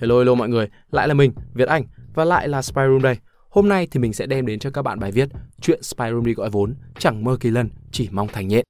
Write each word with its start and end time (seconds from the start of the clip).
Hello 0.00 0.18
hello 0.18 0.34
mọi 0.34 0.48
người, 0.48 0.68
lại 0.90 1.08
là 1.08 1.14
mình, 1.14 1.32
Việt 1.54 1.68
Anh 1.68 1.84
và 2.14 2.24
lại 2.24 2.48
là 2.48 2.62
Spyroom 2.62 3.02
đây. 3.02 3.16
Hôm 3.50 3.68
nay 3.68 3.88
thì 3.90 4.00
mình 4.00 4.12
sẽ 4.12 4.26
đem 4.26 4.46
đến 4.46 4.58
cho 4.58 4.70
các 4.70 4.82
bạn 4.82 4.98
bài 4.98 5.12
viết 5.12 5.28
Chuyện 5.60 5.82
Spyroom 5.82 6.24
đi 6.24 6.34
gọi 6.34 6.50
vốn, 6.50 6.74
chẳng 6.98 7.24
mơ 7.24 7.36
kỳ 7.40 7.50
lân, 7.50 7.70
chỉ 7.90 8.08
mong 8.12 8.28
thành 8.28 8.48
nhện. 8.48 8.64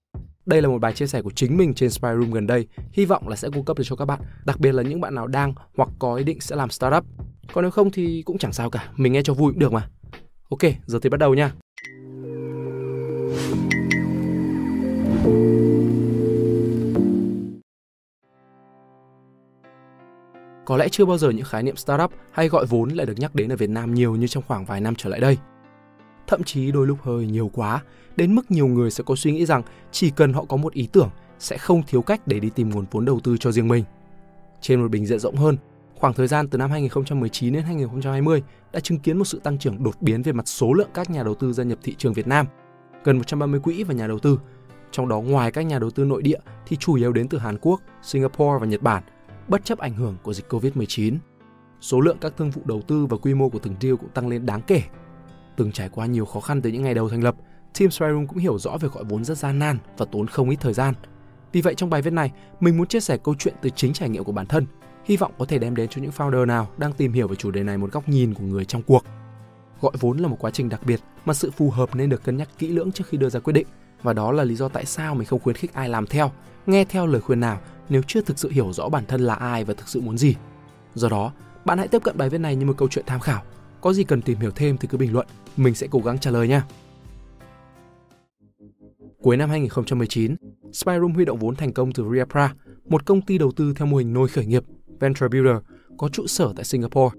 Đây 0.47 0.63
là 0.63 0.69
một 0.69 0.79
bài 0.79 0.93
chia 0.93 1.07
sẻ 1.07 1.23
của 1.23 1.31
chính 1.31 1.57
mình 1.57 1.75
trên 1.75 1.91
Spyroom 1.91 2.31
gần 2.31 2.47
đây, 2.47 2.67
hy 2.93 3.05
vọng 3.05 3.29
là 3.29 3.37
sẽ 3.37 3.49
cung 3.55 3.65
cấp 3.65 3.79
được 3.79 3.85
cho 3.87 3.97
các 3.97 4.05
bạn, 4.05 4.21
đặc 4.45 4.61
biệt 4.61 4.73
là 4.73 4.83
những 4.83 5.01
bạn 5.01 5.15
nào 5.15 5.27
đang 5.27 5.55
hoặc 5.77 5.89
có 5.99 6.15
ý 6.15 6.25
định 6.25 6.41
sẽ 6.41 6.57
làm 6.57 6.71
startup. 6.71 7.05
Còn 7.53 7.65
nếu 7.65 7.71
không 7.71 7.91
thì 7.91 8.23
cũng 8.23 8.39
chẳng 8.39 8.53
sao 8.53 8.71
cả, 8.71 8.89
mình 8.97 9.13
nghe 9.13 9.23
cho 9.23 9.35
vui 9.35 9.53
cũng 9.53 9.61
được 9.61 9.73
mà. 9.73 9.89
Ok, 10.51 10.73
giờ 10.87 10.99
thì 11.03 11.09
bắt 11.09 11.21
đầu 11.21 11.35
nha. 11.35 11.53
Có 20.69 20.77
lẽ 20.77 20.89
chưa 20.89 21.05
bao 21.05 21.19
giờ 21.19 21.31
những 21.31 21.45
khái 21.45 21.63
niệm 21.63 21.77
startup 21.77 22.11
hay 22.33 22.49
gọi 22.49 22.67
vốn 22.67 22.89
lại 22.89 23.07
được 23.07 23.19
nhắc 23.19 23.35
đến 23.35 23.53
ở 23.53 23.57
Việt 23.57 23.71
Nam 23.71 23.95
nhiều 23.95 24.17
như 24.17 24.27
trong 24.27 24.43
khoảng 24.47 24.65
vài 24.65 24.81
năm 24.81 24.95
trở 24.95 25.11
lại 25.11 25.21
đây. 25.21 25.37
Thậm 26.27 26.43
chí 26.43 26.73
đôi 26.73 26.87
lúc 26.87 26.99
hơi 27.03 27.27
nhiều 27.27 27.51
quá, 27.55 27.83
đến 28.17 28.35
mức 28.35 28.51
nhiều 28.51 28.67
người 28.67 28.91
sẽ 28.91 29.05
có 29.07 29.17
suy 29.17 29.33
nghĩ 29.33 29.47
rằng 29.47 29.63
chỉ 29.93 30.11
cần 30.11 30.33
họ 30.33 30.45
có 30.45 30.57
một 30.57 30.73
ý 30.73 30.89
tưởng 30.93 31.11
sẽ 31.39 31.59
không 31.59 31.83
thiếu 31.87 32.03
cách 32.03 32.21
để 32.27 32.41
đi 32.41 32.51
tìm 32.51 32.71
nguồn 32.71 32.85
vốn 32.91 33.05
đầu 33.05 33.21
tư 33.25 33.37
cho 33.37 33.53
riêng 33.53 33.69
mình. 33.69 33.85
Trên 34.61 34.83
một 34.83 34.91
bình 34.91 35.07
diện 35.07 35.19
rộng 35.19 35.37
hơn, 35.37 35.57
khoảng 35.95 36.15
thời 36.15 36.27
gian 36.27 36.49
từ 36.49 36.59
năm 36.59 36.71
2019 36.71 37.53
đến 37.53 37.63
2020 37.63 38.43
đã 38.73 38.81
chứng 38.81 38.99
kiến 38.99 39.19
một 39.19 39.25
sự 39.25 39.41
tăng 39.45 39.59
trưởng 39.59 39.83
đột 39.83 39.95
biến 40.01 40.23
về 40.23 40.33
mặt 40.33 40.49
số 40.49 40.73
lượng 40.73 40.91
các 40.95 41.11
nhà 41.11 41.23
đầu 41.23 41.35
tư 41.35 41.53
gia 41.53 41.65
nhập 41.65 41.79
thị 41.83 41.95
trường 41.99 42.13
Việt 42.13 42.27
Nam. 42.27 42.47
Gần 43.05 43.17
130 43.17 43.61
quỹ 43.61 43.83
và 43.83 43.95
nhà 43.95 44.07
đầu 44.07 44.19
tư, 44.19 44.39
trong 44.91 45.09
đó 45.09 45.21
ngoài 45.21 45.53
các 45.53 45.63
nhà 45.63 45.79
đầu 45.79 45.91
tư 45.91 46.05
nội 46.05 46.23
địa 46.23 46.39
thì 46.67 46.77
chủ 46.77 46.95
yếu 46.95 47.13
đến 47.13 47.29
từ 47.29 47.39
Hàn 47.39 47.59
Quốc, 47.61 47.81
Singapore 48.03 48.59
và 48.61 48.67
Nhật 48.67 48.83
Bản– 48.83 49.03
bất 49.49 49.65
chấp 49.65 49.79
ảnh 49.79 49.95
hưởng 49.95 50.17
của 50.23 50.33
dịch 50.33 50.49
Covid-19. 50.49 51.17
Số 51.81 52.01
lượng 52.01 52.17
các 52.21 52.33
thương 52.37 52.51
vụ 52.51 52.63
đầu 52.65 52.83
tư 52.83 53.07
và 53.07 53.17
quy 53.17 53.35
mô 53.35 53.49
của 53.49 53.59
từng 53.59 53.75
deal 53.81 53.95
cũng 53.95 54.11
tăng 54.11 54.29
lên 54.29 54.47
đáng 54.47 54.61
kể. 54.67 54.83
Từng 55.57 55.73
trải 55.73 55.89
qua 55.89 56.07
nhiều 56.07 56.25
khó 56.25 56.41
khăn 56.41 56.63
từ 56.63 56.71
những 56.71 56.83
ngày 56.83 56.95
đầu 56.95 57.09
thành 57.09 57.25
lập, 57.25 57.35
Team 57.79 57.91
Spyroom 57.91 58.27
cũng 58.27 58.39
hiểu 58.39 58.59
rõ 58.59 58.77
về 58.81 58.89
gọi 58.89 59.05
vốn 59.05 59.25
rất 59.25 59.39
gian 59.39 59.59
nan 59.59 59.79
và 59.97 60.07
tốn 60.13 60.27
không 60.27 60.51
ít 60.51 60.57
thời 60.61 60.73
gian. 60.73 60.95
Vì 61.53 61.61
vậy 61.61 61.75
trong 61.75 61.91
bài 61.91 62.03
viết 62.03 62.13
này, 62.13 62.33
mình 62.61 62.77
muốn 62.77 62.87
chia 62.87 63.01
sẻ 63.01 63.17
câu 63.25 63.35
chuyện 63.39 63.55
từ 63.63 63.71
chính 63.71 63.93
trải 63.93 64.09
nghiệm 64.09 64.25
của 64.25 64.33
bản 64.33 64.47
thân, 64.47 64.67
hy 65.05 65.17
vọng 65.17 65.33
có 65.39 65.45
thể 65.45 65.59
đem 65.59 65.75
đến 65.77 65.89
cho 65.89 66.03
những 66.03 66.11
founder 66.11 66.47
nào 66.47 66.69
đang 66.77 66.93
tìm 66.93 67.13
hiểu 67.13 67.29
về 67.29 67.37
chủ 67.37 67.51
đề 67.51 67.63
này 67.63 67.79
một 67.79 67.93
góc 67.93 68.09
nhìn 68.09 68.35
của 68.35 68.45
người 68.45 68.65
trong 68.65 68.83
cuộc. 68.83 69.05
Gọi 69.81 69.93
vốn 70.01 70.19
là 70.19 70.29
một 70.29 70.37
quá 70.41 70.51
trình 70.51 70.69
đặc 70.69 70.81
biệt 70.87 71.01
mà 71.25 71.35
sự 71.35 71.51
phù 71.51 71.71
hợp 71.71 71.95
nên 71.95 72.11
được 72.11 72.25
cân 72.25 72.37
nhắc 72.37 72.49
kỹ 72.59 72.69
lưỡng 72.69 72.93
trước 72.93 73.05
khi 73.07 73.19
đưa 73.19 73.29
ra 73.29 73.41
quyết 73.41 73.53
định 73.53 73.67
và 74.03 74.13
đó 74.13 74.33
là 74.33 74.45
lý 74.45 74.55
do 74.55 74.69
tại 74.69 74.85
sao 74.85 75.15
mình 75.15 75.27
không 75.27 75.41
khuyến 75.41 75.57
khích 75.57 75.75
ai 75.75 75.89
làm 75.89 76.07
theo, 76.07 76.31
nghe 76.67 76.85
theo 76.85 77.07
lời 77.07 77.21
khuyên 77.21 77.41
nào 77.41 77.61
nếu 77.89 78.03
chưa 78.07 78.21
thực 78.21 78.39
sự 78.39 78.51
hiểu 78.51 78.73
rõ 78.73 78.89
bản 78.89 79.05
thân 79.09 79.21
là 79.21 79.35
ai 79.35 79.65
và 79.65 79.75
thực 79.75 79.89
sự 79.89 80.01
muốn 80.01 80.19
gì. 80.19 80.37
Do 80.95 81.09
đó, 81.09 81.33
bạn 81.65 81.79
hãy 81.79 81.89
tiếp 81.89 82.03
cận 82.05 82.19
bài 82.19 82.29
viết 82.29 82.39
này 82.39 82.57
như 82.57 82.67
một 82.67 82.75
câu 82.77 82.89
chuyện 82.89 83.05
tham 83.07 83.21
khảo. 83.21 83.43
Có 83.81 83.93
gì 83.93 84.05
cần 84.05 84.23
tìm 84.23 84.39
hiểu 84.39 84.51
thêm 84.51 84.77
thì 84.77 84.89
cứ 84.89 84.99
bình 84.99 85.13
luận, 85.13 85.27
mình 85.57 85.75
sẽ 85.75 85.87
cố 85.91 85.99
gắng 85.99 86.19
trả 86.19 86.31
lời 86.31 86.49
nha. 86.49 86.65
Cuối 89.23 89.37
năm 89.37 89.51
2019, 89.51 90.37
Spyroom 90.73 91.13
huy 91.13 91.25
động 91.25 91.39
vốn 91.39 91.57
thành 91.57 91.73
công 91.73 91.93
từ 91.93 92.05
Riapra, 92.13 92.55
một 92.85 93.07
công 93.07 93.23
ty 93.23 93.39
đầu 93.39 93.53
tư 93.53 93.75
theo 93.77 93.87
mô 93.87 93.97
hình 93.97 94.13
nôi 94.13 94.29
khởi 94.29 94.47
nghiệp, 94.47 94.65
Venture 95.01 95.29
Builder, 95.29 95.57
có 95.99 96.09
trụ 96.09 96.27
sở 96.27 96.53
tại 96.57 96.65
Singapore. 96.65 97.17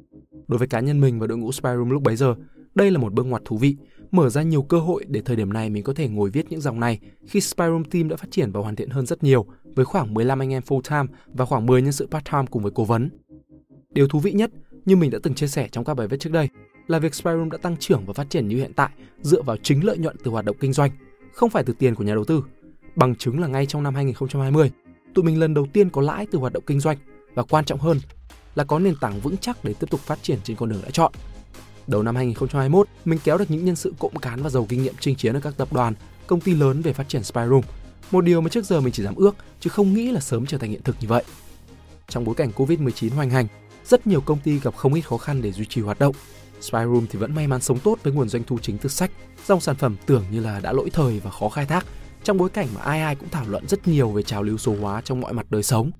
Đối 0.47 0.57
với 0.57 0.67
cá 0.67 0.79
nhân 0.79 1.01
mình 1.01 1.19
và 1.19 1.27
đội 1.27 1.37
ngũ 1.37 1.51
Spyroom 1.51 1.89
lúc 1.89 2.03
bấy 2.03 2.15
giờ, 2.15 2.35
đây 2.75 2.91
là 2.91 2.99
một 2.99 3.13
bước 3.13 3.23
ngoặt 3.23 3.41
thú 3.45 3.57
vị, 3.57 3.77
mở 4.11 4.29
ra 4.29 4.41
nhiều 4.41 4.61
cơ 4.61 4.79
hội 4.79 5.05
để 5.07 5.21
thời 5.21 5.35
điểm 5.35 5.53
này 5.53 5.69
mình 5.69 5.83
có 5.83 5.93
thể 5.93 6.07
ngồi 6.07 6.29
viết 6.29 6.45
những 6.49 6.61
dòng 6.61 6.79
này 6.79 6.99
khi 7.27 7.41
Spyroom 7.41 7.83
Team 7.83 8.09
đã 8.09 8.15
phát 8.15 8.31
triển 8.31 8.51
và 8.51 8.61
hoàn 8.61 8.75
thiện 8.75 8.89
hơn 8.89 9.05
rất 9.05 9.23
nhiều 9.23 9.45
với 9.75 9.85
khoảng 9.85 10.13
15 10.13 10.39
anh 10.39 10.53
em 10.53 10.63
full 10.67 10.81
time 10.81 11.17
và 11.33 11.45
khoảng 11.45 11.65
10 11.65 11.81
nhân 11.81 11.91
sự 11.91 12.07
part 12.11 12.25
time 12.31 12.45
cùng 12.51 12.63
với 12.63 12.71
cố 12.75 12.83
vấn. 12.83 13.09
Điều 13.89 14.07
thú 14.07 14.19
vị 14.19 14.31
nhất, 14.31 14.51
như 14.85 14.95
mình 14.95 15.11
đã 15.11 15.19
từng 15.23 15.33
chia 15.33 15.47
sẻ 15.47 15.67
trong 15.71 15.85
các 15.85 15.93
bài 15.93 16.07
viết 16.07 16.19
trước 16.19 16.31
đây, 16.31 16.49
là 16.87 16.99
việc 16.99 17.15
Spyroom 17.15 17.49
đã 17.49 17.57
tăng 17.57 17.77
trưởng 17.77 18.05
và 18.05 18.13
phát 18.13 18.29
triển 18.29 18.47
như 18.47 18.57
hiện 18.57 18.73
tại 18.73 18.89
dựa 19.21 19.41
vào 19.41 19.57
chính 19.57 19.85
lợi 19.85 19.97
nhuận 19.97 20.15
từ 20.23 20.31
hoạt 20.31 20.45
động 20.45 20.57
kinh 20.59 20.73
doanh, 20.73 20.91
không 21.33 21.49
phải 21.49 21.63
từ 21.63 21.73
tiền 21.73 21.95
của 21.95 22.03
nhà 22.03 22.13
đầu 22.13 22.25
tư. 22.25 22.43
Bằng 22.95 23.15
chứng 23.15 23.39
là 23.39 23.47
ngay 23.47 23.65
trong 23.65 23.83
năm 23.83 23.95
2020, 23.95 24.71
tụi 25.13 25.25
mình 25.25 25.39
lần 25.39 25.53
đầu 25.53 25.67
tiên 25.73 25.89
có 25.89 26.01
lãi 26.01 26.25
từ 26.31 26.39
hoạt 26.39 26.53
động 26.53 26.63
kinh 26.67 26.79
doanh 26.79 26.97
và 27.33 27.43
quan 27.43 27.65
trọng 27.65 27.79
hơn 27.79 27.97
là 28.55 28.63
có 28.63 28.79
nền 28.79 28.95
tảng 29.01 29.19
vững 29.19 29.37
chắc 29.37 29.63
để 29.63 29.73
tiếp 29.73 29.89
tục 29.89 29.99
phát 29.99 30.23
triển 30.23 30.39
trên 30.43 30.57
con 30.57 30.69
đường 30.69 30.81
đã 30.83 30.89
chọn. 30.89 31.11
Đầu 31.89 32.03
năm 32.03 32.15
2021, 32.15 32.87
mình 33.05 33.19
kéo 33.23 33.37
được 33.37 33.51
những 33.51 33.65
nhân 33.65 33.75
sự 33.75 33.93
cộng 33.99 34.19
cán 34.19 34.43
và 34.43 34.49
giàu 34.49 34.65
kinh 34.69 34.83
nghiệm 34.83 34.93
chinh 34.99 35.15
chiến 35.15 35.33
ở 35.33 35.39
các 35.39 35.53
tập 35.57 35.73
đoàn, 35.73 35.93
công 36.27 36.41
ty 36.41 36.55
lớn 36.55 36.81
về 36.81 36.93
phát 36.93 37.09
triển 37.09 37.23
Spyroom. 37.23 37.61
Một 38.11 38.21
điều 38.21 38.41
mà 38.41 38.49
trước 38.49 38.65
giờ 38.65 38.81
mình 38.81 38.93
chỉ 38.93 39.03
dám 39.03 39.15
ước, 39.15 39.35
chứ 39.59 39.69
không 39.69 39.93
nghĩ 39.93 40.11
là 40.11 40.19
sớm 40.19 40.45
trở 40.45 40.57
thành 40.57 40.69
hiện 40.69 40.83
thực 40.83 40.95
như 41.01 41.07
vậy. 41.07 41.23
Trong 42.09 42.23
bối 42.25 42.35
cảnh 42.35 42.51
Covid-19 42.55 43.09
hoành 43.15 43.29
hành, 43.29 43.47
rất 43.85 44.07
nhiều 44.07 44.21
công 44.21 44.39
ty 44.39 44.59
gặp 44.59 44.75
không 44.75 44.93
ít 44.93 45.01
khó 45.01 45.17
khăn 45.17 45.41
để 45.41 45.51
duy 45.51 45.65
trì 45.65 45.81
hoạt 45.81 45.99
động. 45.99 46.15
Spyroom 46.61 47.05
thì 47.09 47.19
vẫn 47.19 47.35
may 47.35 47.47
mắn 47.47 47.61
sống 47.61 47.79
tốt 47.79 47.99
với 48.03 48.13
nguồn 48.13 48.29
doanh 48.29 48.43
thu 48.43 48.57
chính 48.61 48.77
từ 48.77 48.89
sách, 48.89 49.11
dòng 49.47 49.61
sản 49.61 49.75
phẩm 49.75 49.95
tưởng 50.05 50.23
như 50.31 50.39
là 50.39 50.59
đã 50.59 50.73
lỗi 50.73 50.89
thời 50.93 51.19
và 51.19 51.31
khó 51.31 51.49
khai 51.49 51.65
thác, 51.65 51.85
trong 52.23 52.37
bối 52.37 52.49
cảnh 52.49 52.67
mà 52.75 52.81
ai 52.81 53.01
ai 53.01 53.15
cũng 53.15 53.29
thảo 53.29 53.45
luận 53.47 53.67
rất 53.67 53.87
nhiều 53.87 54.09
về 54.09 54.23
trào 54.23 54.43
lưu 54.43 54.57
số 54.57 54.75
hóa 54.81 55.01
trong 55.01 55.21
mọi 55.21 55.33
mặt 55.33 55.45
đời 55.49 55.63
sống. 55.63 55.91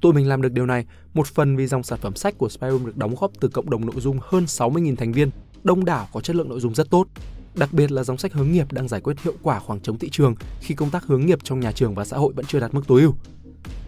Tụi 0.00 0.12
mình 0.12 0.28
làm 0.28 0.42
được 0.42 0.52
điều 0.52 0.66
này 0.66 0.84
một 1.14 1.26
phần 1.26 1.56
vì 1.56 1.66
dòng 1.66 1.82
sản 1.82 1.98
phẩm 2.02 2.16
sách 2.16 2.34
của 2.38 2.48
Spyroom 2.48 2.86
được 2.86 2.96
đóng 2.96 3.14
góp 3.20 3.30
từ 3.40 3.48
cộng 3.48 3.70
đồng 3.70 3.86
nội 3.86 4.00
dung 4.00 4.18
hơn 4.22 4.44
60.000 4.44 4.96
thành 4.96 5.12
viên, 5.12 5.30
đông 5.64 5.84
đảo 5.84 6.08
có 6.12 6.20
chất 6.20 6.36
lượng 6.36 6.48
nội 6.48 6.60
dung 6.60 6.74
rất 6.74 6.90
tốt. 6.90 7.06
Đặc 7.54 7.72
biệt 7.72 7.90
là 7.92 8.04
dòng 8.04 8.18
sách 8.18 8.32
hướng 8.32 8.52
nghiệp 8.52 8.72
đang 8.72 8.88
giải 8.88 9.00
quyết 9.00 9.20
hiệu 9.20 9.34
quả 9.42 9.58
khoảng 9.58 9.80
trống 9.80 9.98
thị 9.98 10.10
trường 10.10 10.34
khi 10.60 10.74
công 10.74 10.90
tác 10.90 11.04
hướng 11.04 11.26
nghiệp 11.26 11.38
trong 11.42 11.60
nhà 11.60 11.72
trường 11.72 11.94
và 11.94 12.04
xã 12.04 12.16
hội 12.16 12.32
vẫn 12.36 12.44
chưa 12.44 12.60
đạt 12.60 12.74
mức 12.74 12.86
tối 12.86 13.02
ưu. 13.02 13.14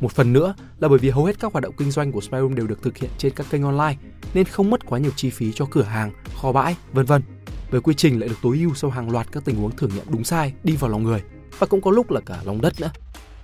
Một 0.01 0.13
phần 0.13 0.33
nữa 0.33 0.55
là 0.79 0.89
bởi 0.89 0.99
vì 0.99 1.11
hầu 1.11 1.25
hết 1.25 1.41
các 1.41 1.53
hoạt 1.53 1.63
động 1.63 1.75
kinh 1.79 1.91
doanh 1.91 2.13
của 2.13 2.21
Spyroom 2.21 2.55
đều 2.55 2.67
được 2.67 2.83
thực 2.83 2.97
hiện 2.97 3.11
trên 3.19 3.33
các 3.37 3.47
kênh 3.51 3.63
online 3.63 3.97
nên 4.35 4.45
không 4.45 4.71
mất 4.71 4.87
quá 4.87 4.99
nhiều 4.99 5.13
chi 5.17 5.31
phí 5.31 5.53
cho 5.53 5.67
cửa 5.71 5.83
hàng, 5.83 6.13
kho 6.37 6.53
bãi, 6.53 6.77
vân 6.93 7.07
vân. 7.07 7.23
Với 7.71 7.81
quy 7.81 7.95
trình 7.95 8.21
lại 8.21 8.29
được 8.29 8.39
tối 8.43 8.59
ưu 8.59 8.75
sau 8.75 8.91
hàng 8.91 9.11
loạt 9.11 9.33
các 9.33 9.45
tình 9.45 9.57
huống 9.57 9.77
thử 9.77 9.89
nghiệm 9.89 10.05
đúng 10.09 10.25
sai 10.25 10.53
đi 10.65 10.77
vào 10.77 10.91
lòng 10.91 11.03
người 11.03 11.23
và 11.59 11.67
cũng 11.67 11.81
có 11.81 11.91
lúc 11.91 12.11
là 12.11 12.21
cả 12.21 12.41
lòng 12.45 12.61
đất 12.61 12.81
nữa 12.81 12.91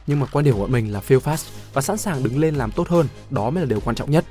nhưng 0.06 0.20
mà 0.20 0.26
quan 0.26 0.44
điểm 0.44 0.54
của 0.54 0.60
bọn 0.60 0.72
mình 0.72 0.92
là 0.92 1.00
fail 1.08 1.20
fast 1.20 1.48
và 1.72 1.82
sẵn 1.82 1.98
sàng 1.98 2.22
đứng 2.22 2.38
lên 2.38 2.54
làm 2.54 2.70
tốt 2.70 2.88
hơn, 2.88 3.08
đó 3.30 3.50
mới 3.50 3.62
là 3.62 3.68
điều 3.68 3.80
quan 3.80 3.96
trọng 3.96 4.10
nhất. 4.10 4.24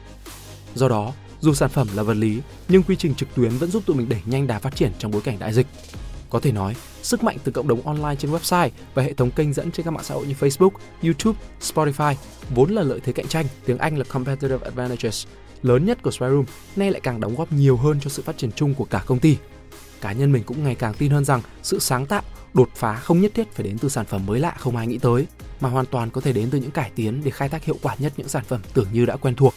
Do 0.75 0.89
đó, 0.89 1.13
dù 1.41 1.53
sản 1.53 1.69
phẩm 1.69 1.87
là 1.95 2.03
vật 2.03 2.13
lý, 2.13 2.41
nhưng 2.67 2.83
quy 2.83 2.95
trình 2.95 3.15
trực 3.15 3.35
tuyến 3.35 3.49
vẫn 3.49 3.71
giúp 3.71 3.83
tụi 3.85 3.95
mình 3.95 4.09
đẩy 4.09 4.21
nhanh 4.25 4.47
đà 4.47 4.59
phát 4.59 4.75
triển 4.75 4.91
trong 4.99 5.11
bối 5.11 5.21
cảnh 5.21 5.39
đại 5.39 5.53
dịch. 5.53 5.67
Có 6.29 6.39
thể 6.39 6.51
nói, 6.51 6.75
sức 7.01 7.23
mạnh 7.23 7.37
từ 7.43 7.51
cộng 7.51 7.67
đồng 7.67 7.87
online 7.87 8.15
trên 8.15 8.31
website 8.31 8.69
và 8.93 9.03
hệ 9.03 9.13
thống 9.13 9.31
kênh 9.31 9.53
dẫn 9.53 9.71
trên 9.71 9.85
các 9.85 9.91
mạng 9.91 10.03
xã 10.03 10.15
hội 10.15 10.27
như 10.27 10.33
Facebook, 10.39 10.69
YouTube, 11.03 11.39
Spotify 11.61 12.15
vốn 12.49 12.71
là 12.71 12.81
lợi 12.81 12.99
thế 12.99 13.13
cạnh 13.13 13.27
tranh, 13.27 13.45
tiếng 13.65 13.77
Anh 13.77 13.97
là 13.97 14.03
competitive 14.03 14.65
advantages 14.65 15.25
lớn 15.61 15.85
nhất 15.85 16.03
của 16.03 16.11
Spyroom, 16.11 16.45
nay 16.75 16.91
lại 16.91 17.01
càng 17.01 17.19
đóng 17.19 17.35
góp 17.35 17.51
nhiều 17.51 17.77
hơn 17.77 17.99
cho 18.01 18.09
sự 18.09 18.23
phát 18.23 18.37
triển 18.37 18.51
chung 18.51 18.73
của 18.73 18.85
cả 18.85 19.03
công 19.05 19.19
ty. 19.19 19.37
Cá 20.01 20.11
nhân 20.11 20.31
mình 20.31 20.43
cũng 20.43 20.63
ngày 20.63 20.75
càng 20.75 20.93
tin 20.93 21.11
hơn 21.11 21.25
rằng 21.25 21.41
sự 21.63 21.79
sáng 21.79 22.05
tạo, 22.05 22.23
đột 22.55 22.69
phá 22.75 22.95
không 22.95 23.21
nhất 23.21 23.31
thiết 23.33 23.51
phải 23.51 23.65
đến 23.65 23.77
từ 23.77 23.89
sản 23.89 24.05
phẩm 24.05 24.25
mới 24.25 24.39
lạ 24.39 24.55
không 24.57 24.75
ai 24.75 24.87
nghĩ 24.87 24.97
tới, 24.97 25.27
mà 25.61 25.69
hoàn 25.69 25.85
toàn 25.85 26.09
có 26.09 26.21
thể 26.21 26.33
đến 26.33 26.49
từ 26.51 26.59
những 26.59 26.71
cải 26.71 26.91
tiến 26.95 27.21
để 27.23 27.31
khai 27.31 27.49
thác 27.49 27.63
hiệu 27.63 27.77
quả 27.81 27.95
nhất 27.99 28.13
những 28.17 28.27
sản 28.27 28.43
phẩm 28.47 28.61
tưởng 28.73 28.87
như 28.93 29.05
đã 29.05 29.15
quen 29.15 29.35
thuộc. 29.35 29.53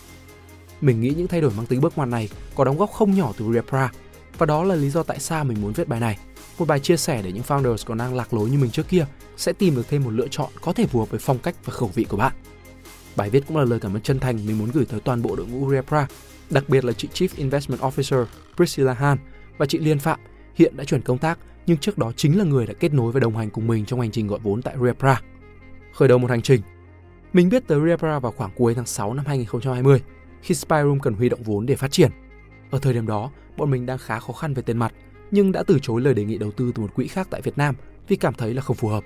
Mình 0.81 1.01
nghĩ 1.01 1.15
những 1.17 1.29
thay 1.29 1.41
đổi 1.41 1.51
mang 1.57 1.67
tính 1.67 1.81
bước 1.81 1.93
ngoặt 1.97 2.09
này 2.09 2.29
có 2.55 2.65
đóng 2.65 2.79
góp 2.79 2.91
không 2.93 3.15
nhỏ 3.15 3.33
từ 3.39 3.53
Repra, 3.53 3.93
và 4.39 4.47
đó 4.47 4.65
là 4.65 4.75
lý 4.75 4.91
do 4.91 5.03
tại 5.03 5.19
sao 5.21 5.45
mình 5.45 5.61
muốn 5.61 5.73
viết 5.73 5.89
bài 5.89 6.01
này. 6.01 6.19
Một 6.59 6.69
bài 6.69 6.81
chia 6.81 6.97
sẻ 6.97 7.23
để 7.23 7.33
những 7.33 7.43
founders 7.43 7.77
còn 7.87 7.99
đang 7.99 8.15
lạc 8.15 8.35
lối 8.35 8.51
như 8.51 8.59
mình 8.59 8.71
trước 8.71 8.89
kia 8.89 9.07
sẽ 9.37 9.53
tìm 9.53 9.77
được 9.77 9.89
thêm 9.89 10.05
một 10.05 10.11
lựa 10.11 10.29
chọn 10.31 10.51
có 10.61 10.73
thể 10.73 10.87
phù 10.87 10.99
hợp 10.99 11.11
với 11.11 11.21
phong 11.21 11.39
cách 11.39 11.55
và 11.65 11.73
khẩu 11.73 11.91
vị 11.95 12.05
của 12.05 12.17
bạn. 12.17 12.33
Bài 13.17 13.31
viết 13.31 13.45
cũng 13.49 13.57
là 13.57 13.65
lời 13.65 13.81
cảm 13.81 13.97
ơn 13.97 14.03
chân 14.03 14.21
thành 14.21 14.47
mình 14.47 14.59
muốn 14.59 14.71
gửi 14.71 14.85
tới 14.85 15.01
toàn 15.01 15.23
bộ 15.23 15.37
đội 15.37 15.47
ngũ 15.47 15.71
Repra, 15.71 16.09
đặc 16.51 16.69
biệt 16.69 16.85
là 16.85 16.93
chị 16.93 17.09
Chief 17.15 17.29
Investment 17.37 17.81
Officer 17.81 18.25
Priscilla 18.57 18.93
Han 18.93 19.19
và 19.59 19.67
chị 19.67 19.79
Liên 19.79 19.99
Phạm, 19.99 20.21
hiện 20.55 20.77
đã 20.77 20.85
chuyển 20.85 21.03
công 21.03 21.19
tác 21.19 21.39
nhưng 21.69 21.79
trước 21.79 21.99
đó 21.99 22.13
chính 22.17 22.39
là 22.39 22.45
người 22.45 22.67
đã 22.67 22.75
kết 22.81 22.95
nối 22.95 23.13
và 23.13 23.21
đồng 23.21 23.37
hành 23.37 23.51
cùng 23.51 23.67
mình 23.67 23.85
trong 23.85 24.01
hành 24.01 24.11
trình 24.11 24.27
gọi 24.27 24.39
vốn 24.43 24.63
tại 24.63 24.75
Repra 24.85 25.21
khởi 25.99 26.09
đầu 26.09 26.19
một 26.19 26.31
hành 26.31 26.43
trình. 26.43 26.61
Mình 27.33 27.49
biết 27.49 27.67
tới 27.67 27.81
Repra 27.89 28.19
vào 28.19 28.33
khoảng 28.33 28.51
cuối 28.57 28.75
tháng 28.75 28.87
6 28.87 29.15
năm 29.15 29.25
2020, 29.27 30.03
khi 30.43 30.55
Spyroom 30.55 31.01
cần 31.01 31.15
huy 31.15 31.29
động 31.29 31.43
vốn 31.43 31.67
để 31.67 31.77
phát 31.77 31.91
triển. 31.91 32.11
Ở 32.71 32.79
thời 32.79 32.93
điểm 32.93 33.07
đó, 33.07 33.31
bọn 33.57 33.71
mình 33.71 33.87
đang 33.87 33.99
khá 33.99 34.21
khó 34.21 34.33
khăn 34.33 34.55
về 34.55 34.63
tiền 34.63 34.79
mặt, 34.79 34.93
nhưng 35.31 35.53
đã 35.53 35.63
từ 35.67 35.79
chối 35.83 36.01
lời 36.01 36.15
đề 36.15 36.25
nghị 36.25 36.39
đầu 36.39 36.51
tư 36.51 36.73
từ 36.75 36.83
một 36.83 36.95
quỹ 36.95 37.09
khác 37.09 37.29
tại 37.31 37.41
Việt 37.41 37.59
Nam 37.59 37.75
vì 38.09 38.17
cảm 38.17 38.35
thấy 38.35 38.55
là 38.55 38.63
không 38.63 38.77
phù 38.77 38.89
hợp. 38.89 39.05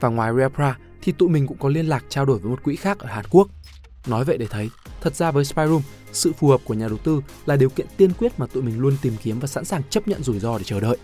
Và 0.00 0.08
ngoài 0.08 0.32
Repra 0.36 0.78
thì 1.02 1.12
tụi 1.12 1.28
mình 1.28 1.46
cũng 1.46 1.58
có 1.58 1.68
liên 1.68 1.86
lạc 1.86 2.04
trao 2.08 2.24
đổi 2.24 2.38
với 2.38 2.50
một 2.50 2.62
quỹ 2.62 2.76
khác 2.76 2.98
ở 2.98 3.08
Hàn 3.08 3.24
Quốc. 3.30 3.48
Nói 4.06 4.24
vậy 4.24 4.38
để 4.38 4.46
thấy, 4.50 4.70
thật 5.00 5.14
ra 5.14 5.30
với 5.30 5.44
Spyroom, 5.44 5.82
sự 6.12 6.32
phù 6.32 6.48
hợp 6.48 6.60
của 6.64 6.74
nhà 6.74 6.88
đầu 6.88 6.98
tư 6.98 7.20
là 7.46 7.56
điều 7.56 7.68
kiện 7.68 7.86
tiên 7.96 8.10
quyết 8.18 8.38
mà 8.38 8.46
tụi 8.46 8.62
mình 8.62 8.80
luôn 8.80 8.96
tìm 9.02 9.12
kiếm 9.22 9.40
và 9.40 9.46
sẵn 9.46 9.64
sàng 9.64 9.82
chấp 9.90 10.08
nhận 10.08 10.22
rủi 10.22 10.38
ro 10.38 10.58
để 10.58 10.64
chờ 10.64 10.80
đợi. 10.80 10.96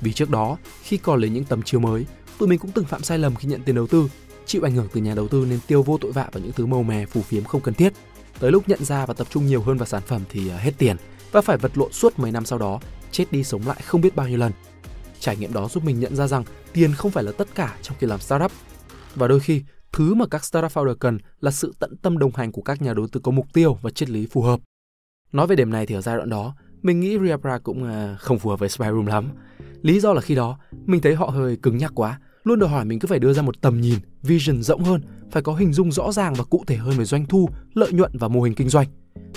Vì 0.00 0.12
trước 0.12 0.30
đó, 0.30 0.56
khi 0.82 0.96
còn 0.96 1.20
lấy 1.20 1.30
những 1.30 1.44
tấm 1.44 1.62
chiếu 1.62 1.80
mới, 1.80 2.06
tụi 2.38 2.48
mình 2.48 2.58
cũng 2.58 2.70
từng 2.70 2.84
phạm 2.84 3.02
sai 3.02 3.18
lầm 3.18 3.34
khi 3.34 3.48
nhận 3.48 3.62
tiền 3.62 3.74
đầu 3.74 3.86
tư 3.86 4.08
chịu 4.46 4.62
ảnh 4.62 4.74
hưởng 4.74 4.88
từ 4.92 5.00
nhà 5.00 5.14
đầu 5.14 5.28
tư 5.28 5.46
nên 5.50 5.58
tiêu 5.66 5.82
vô 5.82 5.98
tội 5.98 6.12
vạ 6.12 6.28
vào 6.32 6.42
những 6.42 6.52
thứ 6.52 6.66
màu 6.66 6.82
mè 6.82 7.06
phù 7.06 7.22
phiếm 7.22 7.44
không 7.44 7.60
cần 7.60 7.74
thiết. 7.74 7.92
Tới 8.38 8.52
lúc 8.52 8.68
nhận 8.68 8.84
ra 8.84 9.06
và 9.06 9.14
tập 9.14 9.26
trung 9.30 9.46
nhiều 9.46 9.62
hơn 9.62 9.78
vào 9.78 9.86
sản 9.86 10.02
phẩm 10.06 10.22
thì 10.28 10.50
à, 10.50 10.56
hết 10.56 10.72
tiền 10.78 10.96
và 11.32 11.40
phải 11.40 11.56
vật 11.56 11.78
lộn 11.78 11.92
suốt 11.92 12.18
mấy 12.18 12.32
năm 12.32 12.44
sau 12.44 12.58
đó, 12.58 12.80
chết 13.10 13.32
đi 13.32 13.44
sống 13.44 13.66
lại 13.66 13.80
không 13.84 14.00
biết 14.00 14.16
bao 14.16 14.28
nhiêu 14.28 14.38
lần. 14.38 14.52
Trải 15.20 15.36
nghiệm 15.36 15.52
đó 15.52 15.68
giúp 15.68 15.84
mình 15.84 16.00
nhận 16.00 16.16
ra 16.16 16.26
rằng 16.26 16.44
tiền 16.72 16.94
không 16.94 17.10
phải 17.10 17.24
là 17.24 17.32
tất 17.32 17.48
cả 17.54 17.76
trong 17.82 17.96
khi 18.00 18.06
làm 18.06 18.20
startup. 18.20 18.52
Và 19.14 19.28
đôi 19.28 19.40
khi, 19.40 19.62
thứ 19.92 20.14
mà 20.14 20.26
các 20.30 20.44
startup 20.44 20.72
founder 20.72 20.94
cần 20.94 21.18
là 21.40 21.50
sự 21.50 21.74
tận 21.78 21.96
tâm 21.96 22.18
đồng 22.18 22.34
hành 22.34 22.52
của 22.52 22.62
các 22.62 22.82
nhà 22.82 22.94
đầu 22.94 23.06
tư 23.06 23.20
có 23.20 23.32
mục 23.32 23.46
tiêu 23.52 23.78
và 23.82 23.90
triết 23.90 24.10
lý 24.10 24.26
phù 24.26 24.42
hợp. 24.42 24.60
Nói 25.32 25.46
về 25.46 25.56
điểm 25.56 25.70
này 25.70 25.86
thì 25.86 25.94
ở 25.94 26.00
giai 26.00 26.16
đoạn 26.16 26.30
đó, 26.30 26.54
mình 26.86 27.00
nghĩ 27.00 27.18
Riabra 27.22 27.58
cũng 27.58 27.84
à, 27.84 28.16
không 28.18 28.38
phù 28.38 28.50
hợp 28.50 28.60
với 28.60 28.68
Spy 28.68 28.86
Room 28.86 29.06
lắm. 29.06 29.28
Lý 29.82 30.00
do 30.00 30.12
là 30.12 30.20
khi 30.20 30.34
đó, 30.34 30.58
mình 30.86 31.00
thấy 31.00 31.14
họ 31.14 31.26
hơi 31.26 31.56
cứng 31.56 31.76
nhắc 31.76 31.92
quá, 31.94 32.20
luôn 32.44 32.58
đòi 32.58 32.70
hỏi 32.70 32.84
mình 32.84 32.98
cứ 32.98 33.08
phải 33.08 33.18
đưa 33.18 33.32
ra 33.32 33.42
một 33.42 33.60
tầm 33.60 33.80
nhìn, 33.80 33.98
vision 34.22 34.62
rộng 34.62 34.84
hơn, 34.84 35.00
phải 35.30 35.42
có 35.42 35.54
hình 35.54 35.72
dung 35.72 35.92
rõ 35.92 36.12
ràng 36.12 36.34
và 36.34 36.44
cụ 36.44 36.64
thể 36.66 36.76
hơn 36.76 36.98
về 36.98 37.04
doanh 37.04 37.26
thu, 37.26 37.48
lợi 37.74 37.92
nhuận 37.92 38.10
và 38.14 38.28
mô 38.28 38.42
hình 38.42 38.54
kinh 38.54 38.68
doanh. 38.68 38.86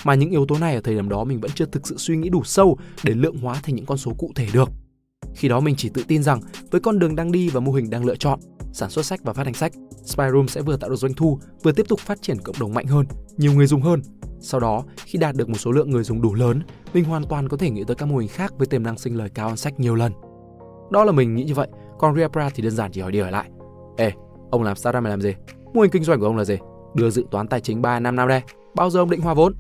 Mà 0.04 0.14
những 0.16 0.30
yếu 0.30 0.46
tố 0.46 0.58
này 0.58 0.76
ở 0.76 0.82
thời 0.82 0.96
điểm 0.96 1.10
đó 1.10 1.24
mình 1.24 1.40
vẫn 1.40 1.52
chưa 1.56 1.66
thực 1.66 1.88
sự 1.88 1.98
suy 1.98 2.18
nghĩ 2.18 2.30
đủ 2.30 2.44
sâu 2.44 2.78
để 3.04 3.14
lượng 3.14 3.38
hóa 3.38 3.60
thành 3.64 3.76
những 3.76 3.86
con 3.86 3.98
số 3.98 4.14
cụ 4.18 4.32
thể 4.36 4.48
được. 4.54 4.70
Khi 5.36 5.48
đó 5.48 5.60
mình 5.60 5.76
chỉ 5.78 5.90
tự 5.90 6.04
tin 6.08 6.24
rằng 6.24 6.42
với 6.72 6.82
con 6.82 7.00
đường 7.00 7.16
đang 7.16 7.32
đi 7.32 7.50
và 7.50 7.60
mô 7.60 7.72
hình 7.72 7.90
đang 7.90 8.06
lựa 8.06 8.16
chọn, 8.16 8.40
sản 8.74 8.90
xuất 8.90 9.06
sách 9.06 9.24
và 9.24 9.34
phát 9.34 9.46
hành 9.46 9.54
sách, 9.54 9.74
Spyroom 10.06 10.48
sẽ 10.48 10.62
vừa 10.62 10.78
tạo 10.78 10.90
được 10.90 10.96
doanh 10.96 11.14
thu, 11.14 11.40
vừa 11.64 11.72
tiếp 11.72 11.86
tục 11.90 12.00
phát 12.00 12.22
triển 12.22 12.38
cộng 12.44 12.56
đồng 12.60 12.74
mạnh 12.74 12.86
hơn, 12.86 13.06
nhiều 13.38 13.54
người 13.54 13.68
dùng 13.68 13.82
hơn. 13.82 14.02
Sau 14.42 14.60
đó, 14.60 14.84
khi 15.06 15.20
đạt 15.20 15.36
được 15.36 15.50
một 15.50 15.58
số 15.58 15.72
lượng 15.72 15.90
người 15.90 16.04
dùng 16.04 16.22
đủ 16.22 16.34
lớn, 16.34 16.62
mình 16.94 17.04
hoàn 17.04 17.24
toàn 17.24 17.50
có 17.50 17.58
thể 17.58 17.70
nghĩ 17.70 17.84
tới 17.84 17.96
các 17.96 18.06
mô 18.06 18.18
hình 18.18 18.30
khác 18.30 18.54
với 18.58 18.68
tiềm 18.68 18.84
năng 18.84 18.98
sinh 18.98 19.16
lời 19.16 19.30
cao 19.30 19.48
hơn 19.48 19.58
sách 19.58 19.80
nhiều 19.80 19.96
lần. 19.96 20.14
Đó 20.92 21.04
là 21.04 21.12
mình 21.12 21.36
nghĩ 21.36 21.44
như 21.44 21.54
vậy, 21.54 21.68
còn 22.00 22.16
Riapra 22.16 22.50
thì 22.50 22.64
đơn 22.64 22.72
giản 22.72 22.92
chỉ 22.92 23.02
hỏi 23.02 23.12
đi 23.12 23.20
hỏi 23.20 23.32
lại. 23.32 23.50
Ê, 23.98 24.12
ông 24.52 24.64
làm 24.64 24.76
startup 24.76 25.04
này 25.04 25.10
làm 25.10 25.22
gì? 25.22 25.34
Mô 25.74 25.82
hình 25.82 25.92
kinh 25.92 26.04
doanh 26.04 26.20
của 26.20 26.26
ông 26.26 26.38
là 26.38 26.46
gì? 26.46 26.58
Đưa 26.96 27.10
dự 27.10 27.26
toán 27.32 27.48
tài 27.48 27.62
chính 27.62 27.82
3 27.82 28.00
năm 28.00 28.16
năm 28.16 28.28
đây. 28.28 28.42
Bao 28.76 28.90
giờ 28.90 29.00
ông 29.00 29.10
định 29.10 29.22
hòa 29.22 29.34
vốn? 29.34 29.54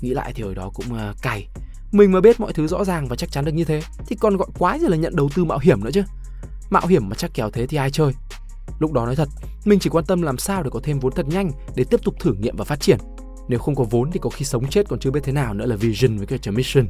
Nghĩ 0.00 0.14
lại 0.14 0.32
thì 0.34 0.42
hồi 0.42 0.54
đó 0.54 0.70
cũng 0.74 0.86
uh, 0.92 1.22
cày. 1.22 1.48
Mình 1.92 2.12
mà 2.12 2.20
biết 2.20 2.40
mọi 2.40 2.52
thứ 2.52 2.66
rõ 2.66 2.84
ràng 2.84 3.06
và 3.08 3.16
chắc 3.16 3.30
chắn 3.32 3.44
được 3.44 3.52
như 3.52 3.64
thế 3.64 3.82
thì 4.06 4.16
còn 4.20 4.36
gọi 4.36 4.48
quái 4.58 4.80
gì 4.80 4.86
là 4.88 4.96
nhận 4.96 5.16
đầu 5.16 5.28
tư 5.34 5.44
mạo 5.44 5.58
hiểm 5.58 5.84
nữa 5.84 5.90
chứ. 5.92 6.02
Mạo 6.70 6.86
hiểm 6.86 7.08
mà 7.08 7.14
chắc 7.14 7.30
kéo 7.34 7.50
thế 7.50 7.66
thì 7.66 7.76
ai 7.76 7.90
chơi? 7.90 8.12
Lúc 8.78 8.92
đó 8.92 9.06
nói 9.06 9.16
thật, 9.16 9.28
mình 9.64 9.78
chỉ 9.78 9.90
quan 9.90 10.04
tâm 10.04 10.22
làm 10.22 10.38
sao 10.38 10.62
để 10.62 10.70
có 10.72 10.80
thêm 10.82 10.98
vốn 10.98 11.12
thật 11.12 11.26
nhanh 11.28 11.50
để 11.76 11.84
tiếp 11.90 12.00
tục 12.04 12.14
thử 12.20 12.32
nghiệm 12.32 12.56
và 12.56 12.64
phát 12.64 12.80
triển. 12.80 12.98
Nếu 13.48 13.58
không 13.58 13.74
có 13.74 13.84
vốn 13.90 14.10
thì 14.10 14.20
có 14.22 14.30
khi 14.30 14.44
sống 14.44 14.66
chết 14.70 14.88
còn 14.88 14.98
chưa 14.98 15.10
biết 15.10 15.20
thế 15.22 15.32
nào 15.32 15.54
nữa 15.54 15.66
là 15.66 15.76
vision 15.76 16.16
với 16.16 16.26
cái 16.26 16.38
mission. 16.52 16.86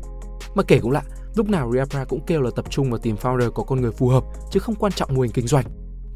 Mà 0.55 0.63
kể 0.63 0.79
cũng 0.81 0.91
lạ, 0.91 1.03
lúc 1.35 1.49
nào 1.49 1.73
Riapra 1.73 2.05
cũng 2.05 2.21
kêu 2.27 2.43
là 2.43 2.51
tập 2.57 2.71
trung 2.71 2.91
vào 2.91 2.99
tìm 2.99 3.17
founder 3.17 3.51
có 3.51 3.63
con 3.63 3.81
người 3.81 3.93
phù 3.93 4.09
hợp 4.09 4.25
chứ 4.51 4.61
không 4.61 4.75
quan 4.75 4.93
trọng 4.93 5.15
mô 5.15 5.23
hình 5.23 5.33
kinh 5.33 5.47
doanh. 5.47 5.65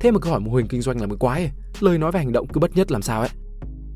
Thế 0.01 0.11
mà 0.11 0.19
câu 0.19 0.31
hỏi 0.31 0.41
mô 0.41 0.55
hình 0.55 0.69
kinh 0.69 0.83
doanh 0.83 1.01
là 1.01 1.07
mới 1.07 1.19
quái 1.19 1.41
ấy. 1.41 1.51
lời 1.81 1.99
nói 1.99 2.13
và 2.13 2.19
hành 2.19 2.33
động 2.33 2.47
cứ 2.47 2.61
bất 2.61 2.77
nhất 2.77 2.93
làm 2.93 3.03
sao 3.03 3.21
ấy. 3.21 3.31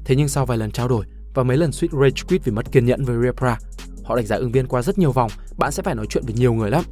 Thế 0.05 0.17
nhưng 0.17 0.29
sau 0.29 0.47
vài 0.47 0.59
lần 0.59 0.71
trao 0.71 0.89
đổi 0.89 1.05
và 1.35 1.43
mấy 1.43 1.57
lần 1.57 1.73
suýt 1.73 1.91
rage 1.93 2.23
quit 2.29 2.45
vì 2.45 2.53
mất 2.53 2.73
kiên 2.73 2.85
nhẫn 2.85 3.05
với 3.05 3.17
Riapra, 3.23 3.59
họ 4.05 4.17
đánh 4.17 4.27
giá 4.27 4.37
ứng 4.37 4.53
viên 4.53 4.67
qua 4.67 4.83
rất 4.83 4.99
nhiều 4.99 5.13
vòng, 5.13 5.31
bạn 5.59 5.73
sẽ 5.73 5.83
phải 5.83 5.95
nói 5.95 6.07
chuyện 6.11 6.25
với 6.27 6.35
nhiều 6.35 6.53
người 6.53 6.71
lắm. 6.71 6.85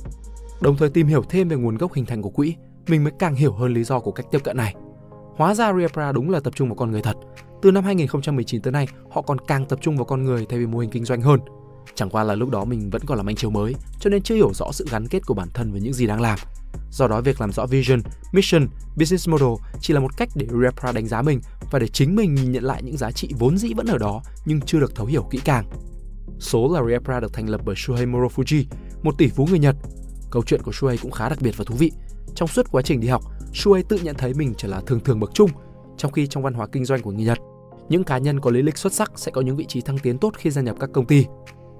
Đồng 0.60 0.76
thời 0.76 0.90
tìm 0.90 1.06
hiểu 1.06 1.22
thêm 1.28 1.48
về 1.48 1.56
nguồn 1.56 1.76
gốc 1.76 1.92
hình 1.94 2.06
thành 2.06 2.22
của 2.22 2.30
quỹ, 2.30 2.54
mình 2.88 3.04
mới 3.04 3.12
càng 3.18 3.34
hiểu 3.34 3.52
hơn 3.52 3.74
lý 3.74 3.84
do 3.84 4.00
của 4.00 4.12
cách 4.12 4.26
tiếp 4.30 4.38
cận 4.44 4.56
này. 4.56 4.74
Hóa 5.38 5.54
ra 5.54 5.72
Riapra 5.72 6.12
đúng 6.12 6.30
là 6.30 6.40
tập 6.40 6.52
trung 6.56 6.68
vào 6.68 6.74
con 6.74 6.90
người 6.90 7.02
thật. 7.02 7.16
Từ 7.62 7.70
năm 7.70 7.84
2019 7.84 8.62
tới 8.62 8.72
nay, 8.72 8.88
họ 9.10 9.22
còn 9.22 9.38
càng 9.46 9.66
tập 9.66 9.78
trung 9.82 9.96
vào 9.96 10.04
con 10.04 10.24
người 10.24 10.46
thay 10.48 10.58
vì 10.58 10.66
mô 10.66 10.78
hình 10.78 10.90
kinh 10.90 11.04
doanh 11.04 11.20
hơn. 11.20 11.40
Chẳng 11.94 12.10
qua 12.10 12.24
là 12.24 12.34
lúc 12.34 12.50
đó 12.50 12.64
mình 12.64 12.90
vẫn 12.90 13.02
còn 13.06 13.18
làm 13.18 13.28
anh 13.28 13.36
chiếu 13.36 13.50
mới, 13.50 13.74
cho 14.00 14.10
nên 14.10 14.22
chưa 14.22 14.34
hiểu 14.34 14.54
rõ 14.54 14.72
sự 14.72 14.86
gắn 14.90 15.08
kết 15.08 15.26
của 15.26 15.34
bản 15.34 15.48
thân 15.54 15.72
với 15.72 15.80
những 15.80 15.92
gì 15.92 16.06
đang 16.06 16.20
làm. 16.20 16.38
Do 16.90 17.08
đó 17.08 17.20
việc 17.20 17.40
làm 17.40 17.52
rõ 17.52 17.66
vision, 17.66 18.00
mission, 18.32 18.68
business 18.96 19.28
model 19.28 19.48
chỉ 19.80 19.94
là 19.94 20.00
một 20.00 20.16
cách 20.16 20.28
để 20.34 20.46
Repra 20.62 20.92
đánh 20.92 21.06
giá 21.06 21.22
mình 21.22 21.40
và 21.70 21.78
để 21.78 21.88
chính 21.88 22.16
mình 22.16 22.34
nhìn 22.34 22.52
nhận 22.52 22.64
lại 22.64 22.82
những 22.82 22.96
giá 22.96 23.10
trị 23.10 23.30
vốn 23.38 23.58
dĩ 23.58 23.74
vẫn 23.76 23.86
ở 23.86 23.98
đó 23.98 24.22
nhưng 24.44 24.60
chưa 24.60 24.80
được 24.80 24.94
thấu 24.94 25.06
hiểu 25.06 25.28
kỹ 25.30 25.40
càng. 25.44 25.64
Số 26.38 26.74
là 26.74 26.82
Repra 26.90 27.20
được 27.20 27.32
thành 27.32 27.48
lập 27.48 27.60
bởi 27.64 27.74
Shuhei 27.76 28.06
Morofuji, 28.06 28.64
một 29.02 29.14
tỷ 29.18 29.28
phú 29.28 29.46
người 29.50 29.58
Nhật. 29.58 29.76
Câu 30.30 30.42
chuyện 30.46 30.62
của 30.62 30.72
Shuhei 30.72 30.98
cũng 30.98 31.10
khá 31.10 31.28
đặc 31.28 31.38
biệt 31.42 31.56
và 31.56 31.64
thú 31.64 31.74
vị. 31.74 31.92
Trong 32.34 32.48
suốt 32.48 32.66
quá 32.70 32.82
trình 32.82 33.00
đi 33.00 33.08
học, 33.08 33.22
Shuei 33.52 33.82
tự 33.82 33.98
nhận 34.02 34.16
thấy 34.16 34.34
mình 34.34 34.54
chỉ 34.56 34.68
là 34.68 34.80
thường 34.80 35.00
thường 35.00 35.20
bậc 35.20 35.34
trung, 35.34 35.50
trong 35.96 36.12
khi 36.12 36.26
trong 36.26 36.42
văn 36.42 36.54
hóa 36.54 36.66
kinh 36.66 36.84
doanh 36.84 37.02
của 37.02 37.10
người 37.10 37.24
Nhật, 37.24 37.38
những 37.88 38.04
cá 38.04 38.18
nhân 38.18 38.40
có 38.40 38.50
lý 38.50 38.62
lịch 38.62 38.78
xuất 38.78 38.92
sắc 38.92 39.12
sẽ 39.16 39.30
có 39.30 39.40
những 39.40 39.56
vị 39.56 39.64
trí 39.68 39.80
thăng 39.80 39.98
tiến 39.98 40.18
tốt 40.18 40.32
khi 40.38 40.50
gia 40.50 40.62
nhập 40.62 40.76
các 40.80 40.90
công 40.92 41.06
ty. 41.06 41.26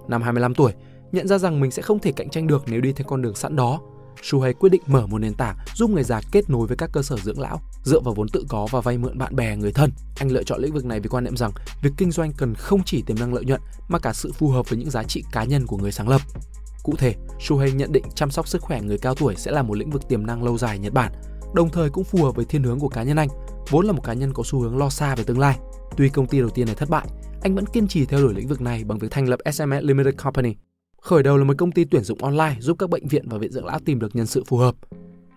Năm 0.09 0.23
25 0.23 0.55
tuổi, 0.55 0.73
nhận 1.13 1.29
ra 1.29 1.39
rằng 1.39 1.61
mình 1.61 1.71
sẽ 1.71 1.83
không 1.83 1.99
thể 1.99 2.13
cạnh 2.13 2.31
tranh 2.31 2.47
được 2.47 2.65
nếu 2.67 2.81
đi 2.81 2.93
theo 2.93 3.07
con 3.09 3.23
đường 3.23 3.35
sẵn 3.35 3.57
đó. 3.57 3.81
Shuhei 4.23 4.53
quyết 4.53 4.69
định 4.69 4.83
mở 4.87 5.07
một 5.07 5.19
nền 5.19 5.35
tảng 5.35 5.57
giúp 5.75 5.91
người 5.91 6.05
già 6.05 6.21
kết 6.33 6.51
nối 6.51 6.67
với 6.67 6.77
các 6.77 6.91
cơ 6.93 7.03
sở 7.03 7.17
dưỡng 7.17 7.41
lão 7.41 7.61
dựa 7.85 8.01
vào 8.01 8.15
vốn 8.15 8.29
tự 8.29 8.45
có 8.49 8.67
và 8.71 8.81
vay 8.81 8.99
mượn 8.99 9.19
bạn 9.19 9.37
bè 9.37 9.57
người 9.57 9.73
thân. 9.73 9.91
Anh 10.21 10.33
lựa 10.33 10.43
chọn 10.43 10.61
lĩnh 10.61 10.75
vực 10.75 10.85
này 10.85 11.01
vì 11.01 11.09
quan 11.09 11.25
niệm 11.25 11.37
rằng 11.37 11.51
việc 11.83 11.91
kinh 11.97 12.11
doanh 12.11 12.33
cần 12.37 12.55
không 12.55 12.81
chỉ 12.85 13.03
tiềm 13.03 13.19
năng 13.19 13.35
lợi 13.35 13.45
nhuận 13.45 13.61
mà 13.89 13.99
cả 13.99 14.13
sự 14.13 14.33
phù 14.33 14.49
hợp 14.49 14.71
với 14.71 14.79
những 14.79 14.91
giá 14.91 15.03
trị 15.03 15.25
cá 15.33 15.45
nhân 15.45 15.67
của 15.67 15.77
người 15.77 15.93
sáng 15.93 16.09
lập. 16.09 16.21
Cụ 16.83 16.95
thể, 16.99 17.15
Shuhei 17.41 17.73
nhận 17.73 17.93
định 17.93 18.05
chăm 18.15 18.31
sóc 18.31 18.49
sức 18.49 18.63
khỏe 18.63 18.81
người 18.81 18.99
cao 18.99 19.15
tuổi 19.15 19.35
sẽ 19.37 19.51
là 19.51 19.63
một 19.63 19.75
lĩnh 19.75 19.91
vực 19.91 20.09
tiềm 20.09 20.27
năng 20.27 20.43
lâu 20.43 20.59
dài 20.59 20.79
Nhật 20.79 20.93
Bản, 20.93 21.13
đồng 21.55 21.69
thời 21.69 21.91
cũng 21.91 22.05
phù 22.05 22.25
hợp 22.25 22.37
với 22.37 22.45
thiên 22.45 22.63
hướng 22.63 22.79
của 22.79 22.89
cá 22.89 23.03
nhân 23.03 23.17
anh, 23.17 23.29
vốn 23.71 23.87
là 23.87 23.93
một 23.93 24.05
cá 24.05 24.13
nhân 24.13 24.33
có 24.33 24.43
xu 24.47 24.61
hướng 24.61 24.79
lo 24.79 24.89
xa 24.89 25.15
về 25.15 25.25
tương 25.25 25.39
lai. 25.39 25.59
Tuy 25.97 26.09
công 26.09 26.27
ty 26.27 26.41
đầu 26.41 26.51
tiên 26.51 26.67
này 26.67 26.75
thất 26.75 26.89
bại, 26.89 27.07
anh 27.43 27.55
vẫn 27.55 27.67
kiên 27.67 27.89
trì 27.89 28.05
theo 28.05 28.21
đuổi 28.21 28.35
lĩnh 28.35 28.49
vực 28.49 28.61
này 28.61 28.85
bằng 28.85 28.99
việc 28.99 29.11
thành 29.11 29.29
lập 29.29 29.41
SMS 29.53 29.83
Limited 29.83 30.15
Company. 30.17 30.55
Khởi 31.03 31.23
đầu 31.23 31.37
là 31.37 31.45
một 31.45 31.55
công 31.59 31.73
ty 31.73 31.85
tuyển 31.85 32.03
dụng 32.03 32.23
online 32.23 32.57
giúp 32.61 32.77
các 32.79 32.91
bệnh 32.91 33.09
viện 33.09 33.29
và 33.29 33.39
viện 33.39 33.53
dưỡng 33.53 33.65
lão 33.65 33.79
tìm 33.79 33.99
được 33.99 34.17
nhân 34.17 34.27
sự 34.27 34.45
phù 34.47 34.57
hợp. 34.57 34.75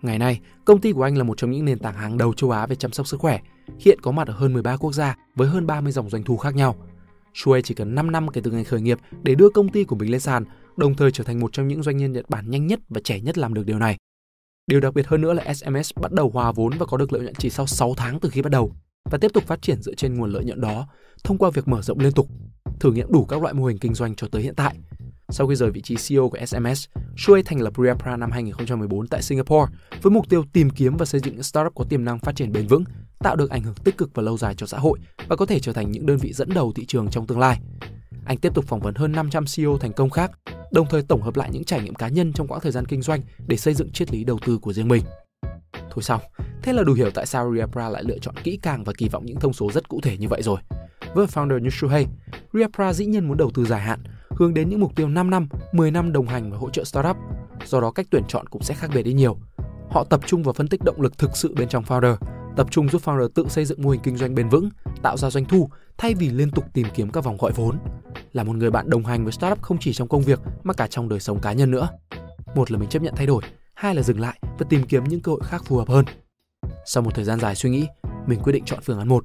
Ngày 0.02 0.18
nay, 0.18 0.40
công 0.64 0.80
ty 0.80 0.92
của 0.92 1.02
anh 1.02 1.18
là 1.18 1.24
một 1.24 1.36
trong 1.36 1.50
những 1.50 1.64
nền 1.64 1.78
tảng 1.78 1.94
hàng 1.94 2.18
đầu 2.18 2.34
châu 2.34 2.50
Á 2.50 2.66
về 2.66 2.76
chăm 2.76 2.92
sóc 2.92 3.06
sức 3.06 3.20
khỏe, 3.20 3.40
hiện 3.80 3.98
có 4.02 4.10
mặt 4.10 4.28
ở 4.28 4.34
hơn 4.34 4.52
13 4.52 4.76
quốc 4.76 4.92
gia 4.92 5.16
với 5.34 5.48
hơn 5.48 5.66
30 5.66 5.92
dòng 5.92 6.10
doanh 6.10 6.22
thu 6.22 6.36
khác 6.36 6.54
nhau. 6.54 6.76
Shuei 7.34 7.62
chỉ 7.62 7.74
cần 7.74 7.94
5 7.94 8.12
năm 8.12 8.28
kể 8.28 8.40
từ 8.44 8.50
ngày 8.50 8.64
khởi 8.64 8.80
nghiệp 8.80 8.98
để 9.22 9.34
đưa 9.34 9.48
công 9.48 9.68
ty 9.68 9.84
của 9.84 9.96
mình 9.96 10.10
lên 10.10 10.20
sàn 10.20 10.44
đồng 10.76 10.94
thời 10.94 11.12
trở 11.12 11.24
thành 11.24 11.40
một 11.40 11.52
trong 11.52 11.68
những 11.68 11.82
doanh 11.82 11.96
nhân 11.96 12.12
Nhật 12.12 12.30
Bản 12.30 12.50
nhanh 12.50 12.66
nhất 12.66 12.80
và 12.88 13.00
trẻ 13.04 13.20
nhất 13.20 13.38
làm 13.38 13.54
được 13.54 13.66
điều 13.66 13.78
này. 13.78 13.96
Điều 14.72 14.80
đặc 14.80 14.94
biệt 14.94 15.06
hơn 15.06 15.20
nữa 15.20 15.32
là 15.32 15.54
SMS 15.54 15.90
bắt 16.02 16.12
đầu 16.12 16.30
hòa 16.34 16.52
vốn 16.52 16.72
và 16.78 16.86
có 16.86 16.96
được 16.96 17.12
lợi 17.12 17.22
nhuận 17.22 17.34
chỉ 17.34 17.50
sau 17.50 17.66
6 17.66 17.94
tháng 17.96 18.20
từ 18.20 18.28
khi 18.28 18.42
bắt 18.42 18.50
đầu 18.50 18.72
và 19.10 19.18
tiếp 19.18 19.30
tục 19.34 19.44
phát 19.46 19.62
triển 19.62 19.82
dựa 19.82 19.94
trên 19.94 20.14
nguồn 20.14 20.32
lợi 20.32 20.44
nhuận 20.44 20.60
đó 20.60 20.86
thông 21.24 21.38
qua 21.38 21.50
việc 21.50 21.68
mở 21.68 21.82
rộng 21.82 21.98
liên 21.98 22.12
tục, 22.12 22.28
thử 22.80 22.92
nghiệm 22.92 23.12
đủ 23.12 23.24
các 23.24 23.42
loại 23.42 23.54
mô 23.54 23.64
hình 23.64 23.78
kinh 23.78 23.94
doanh 23.94 24.14
cho 24.14 24.28
tới 24.32 24.42
hiện 24.42 24.54
tại. 24.54 24.74
Sau 25.28 25.46
khi 25.46 25.54
rời 25.54 25.70
vị 25.70 25.80
trí 25.80 25.96
CEO 26.08 26.28
của 26.28 26.38
SMS, 26.46 26.88
Shui 27.16 27.42
thành 27.42 27.60
lập 27.60 27.72
Riapra 27.84 28.16
năm 28.16 28.30
2014 28.30 29.06
tại 29.06 29.22
Singapore 29.22 29.72
với 30.02 30.10
mục 30.10 30.28
tiêu 30.28 30.44
tìm 30.52 30.70
kiếm 30.70 30.96
và 30.96 31.04
xây 31.04 31.20
dựng 31.20 31.34
những 31.34 31.42
startup 31.42 31.74
có 31.74 31.84
tiềm 31.84 32.04
năng 32.04 32.18
phát 32.18 32.36
triển 32.36 32.52
bền 32.52 32.66
vững, 32.66 32.84
tạo 33.18 33.36
được 33.36 33.50
ảnh 33.50 33.62
hưởng 33.62 33.74
tích 33.84 33.98
cực 33.98 34.10
và 34.14 34.22
lâu 34.22 34.38
dài 34.38 34.54
cho 34.54 34.66
xã 34.66 34.78
hội 34.78 34.98
và 35.28 35.36
có 35.36 35.46
thể 35.46 35.60
trở 35.60 35.72
thành 35.72 35.90
những 35.90 36.06
đơn 36.06 36.18
vị 36.18 36.32
dẫn 36.32 36.48
đầu 36.54 36.72
thị 36.74 36.86
trường 36.86 37.10
trong 37.10 37.26
tương 37.26 37.38
lai. 37.38 37.60
Anh 38.24 38.38
tiếp 38.38 38.54
tục 38.54 38.64
phỏng 38.68 38.80
vấn 38.80 38.94
hơn 38.94 39.12
500 39.12 39.44
CEO 39.56 39.78
thành 39.78 39.92
công 39.92 40.10
khác 40.10 40.30
đồng 40.72 40.86
thời 40.90 41.02
tổng 41.02 41.22
hợp 41.22 41.36
lại 41.36 41.50
những 41.52 41.64
trải 41.64 41.82
nghiệm 41.82 41.94
cá 41.94 42.08
nhân 42.08 42.32
trong 42.32 42.46
quãng 42.48 42.60
thời 42.60 42.72
gian 42.72 42.86
kinh 42.86 43.02
doanh 43.02 43.20
để 43.46 43.56
xây 43.56 43.74
dựng 43.74 43.90
triết 43.90 44.12
lý 44.12 44.24
đầu 44.24 44.38
tư 44.46 44.58
của 44.58 44.72
riêng 44.72 44.88
mình. 44.88 45.02
Thôi 45.72 46.02
xong, 46.02 46.20
thế 46.62 46.72
là 46.72 46.82
đủ 46.82 46.92
hiểu 46.92 47.10
tại 47.10 47.26
sao 47.26 47.54
Riapra 47.54 47.88
lại 47.88 48.04
lựa 48.04 48.18
chọn 48.18 48.34
kỹ 48.44 48.58
càng 48.62 48.84
và 48.84 48.92
kỳ 48.98 49.08
vọng 49.08 49.26
những 49.26 49.40
thông 49.40 49.52
số 49.52 49.72
rất 49.72 49.88
cụ 49.88 50.00
thể 50.02 50.16
như 50.18 50.28
vậy 50.28 50.42
rồi. 50.42 50.60
Với 51.14 51.26
founder 51.26 51.58
như 51.58 51.70
Shuhei, 51.70 52.06
Riapra 52.52 52.92
dĩ 52.92 53.06
nhiên 53.06 53.28
muốn 53.28 53.36
đầu 53.36 53.50
tư 53.54 53.64
dài 53.64 53.80
hạn, 53.80 54.00
hướng 54.30 54.54
đến 54.54 54.68
những 54.68 54.80
mục 54.80 54.96
tiêu 54.96 55.08
5 55.08 55.30
năm, 55.30 55.48
10 55.72 55.90
năm 55.90 56.12
đồng 56.12 56.26
hành 56.26 56.50
và 56.50 56.58
hỗ 56.58 56.70
trợ 56.70 56.84
startup. 56.84 57.16
Do 57.66 57.80
đó 57.80 57.90
cách 57.90 58.06
tuyển 58.10 58.22
chọn 58.28 58.46
cũng 58.46 58.62
sẽ 58.62 58.74
khác 58.74 58.90
biệt 58.94 59.02
đi 59.02 59.12
nhiều. 59.12 59.36
Họ 59.90 60.04
tập 60.04 60.20
trung 60.26 60.42
vào 60.42 60.52
phân 60.52 60.68
tích 60.68 60.80
động 60.84 61.00
lực 61.00 61.18
thực 61.18 61.36
sự 61.36 61.54
bên 61.54 61.68
trong 61.68 61.84
founder, 61.84 62.16
tập 62.56 62.66
trung 62.70 62.88
giúp 62.88 63.02
founder 63.04 63.28
tự 63.28 63.48
xây 63.48 63.64
dựng 63.64 63.82
mô 63.82 63.90
hình 63.90 64.00
kinh 64.04 64.16
doanh 64.16 64.34
bền 64.34 64.48
vững, 64.48 64.68
tạo 65.02 65.16
ra 65.16 65.30
doanh 65.30 65.44
thu 65.44 65.68
thay 65.98 66.14
vì 66.14 66.30
liên 66.30 66.50
tục 66.50 66.64
tìm 66.72 66.86
kiếm 66.94 67.10
các 67.10 67.24
vòng 67.24 67.36
gọi 67.36 67.52
vốn 67.52 67.78
là 68.32 68.44
một 68.44 68.56
người 68.56 68.70
bạn 68.70 68.90
đồng 68.90 69.04
hành 69.04 69.24
với 69.24 69.32
startup 69.32 69.62
không 69.62 69.78
chỉ 69.80 69.92
trong 69.92 70.08
công 70.08 70.22
việc 70.22 70.40
mà 70.62 70.74
cả 70.74 70.86
trong 70.86 71.08
đời 71.08 71.20
sống 71.20 71.40
cá 71.40 71.52
nhân 71.52 71.70
nữa. 71.70 71.88
Một 72.54 72.70
là 72.70 72.78
mình 72.78 72.88
chấp 72.88 73.02
nhận 73.02 73.14
thay 73.16 73.26
đổi, 73.26 73.42
hai 73.74 73.94
là 73.94 74.02
dừng 74.02 74.20
lại 74.20 74.40
và 74.58 74.66
tìm 74.68 74.86
kiếm 74.86 75.04
những 75.04 75.20
cơ 75.20 75.32
hội 75.32 75.40
khác 75.44 75.62
phù 75.64 75.76
hợp 75.76 75.88
hơn. 75.88 76.04
Sau 76.86 77.02
một 77.02 77.14
thời 77.14 77.24
gian 77.24 77.40
dài 77.40 77.54
suy 77.54 77.70
nghĩ, 77.70 77.86
mình 78.26 78.40
quyết 78.40 78.52
định 78.52 78.64
chọn 78.64 78.78
phương 78.82 78.98
án 78.98 79.08
1. 79.08 79.24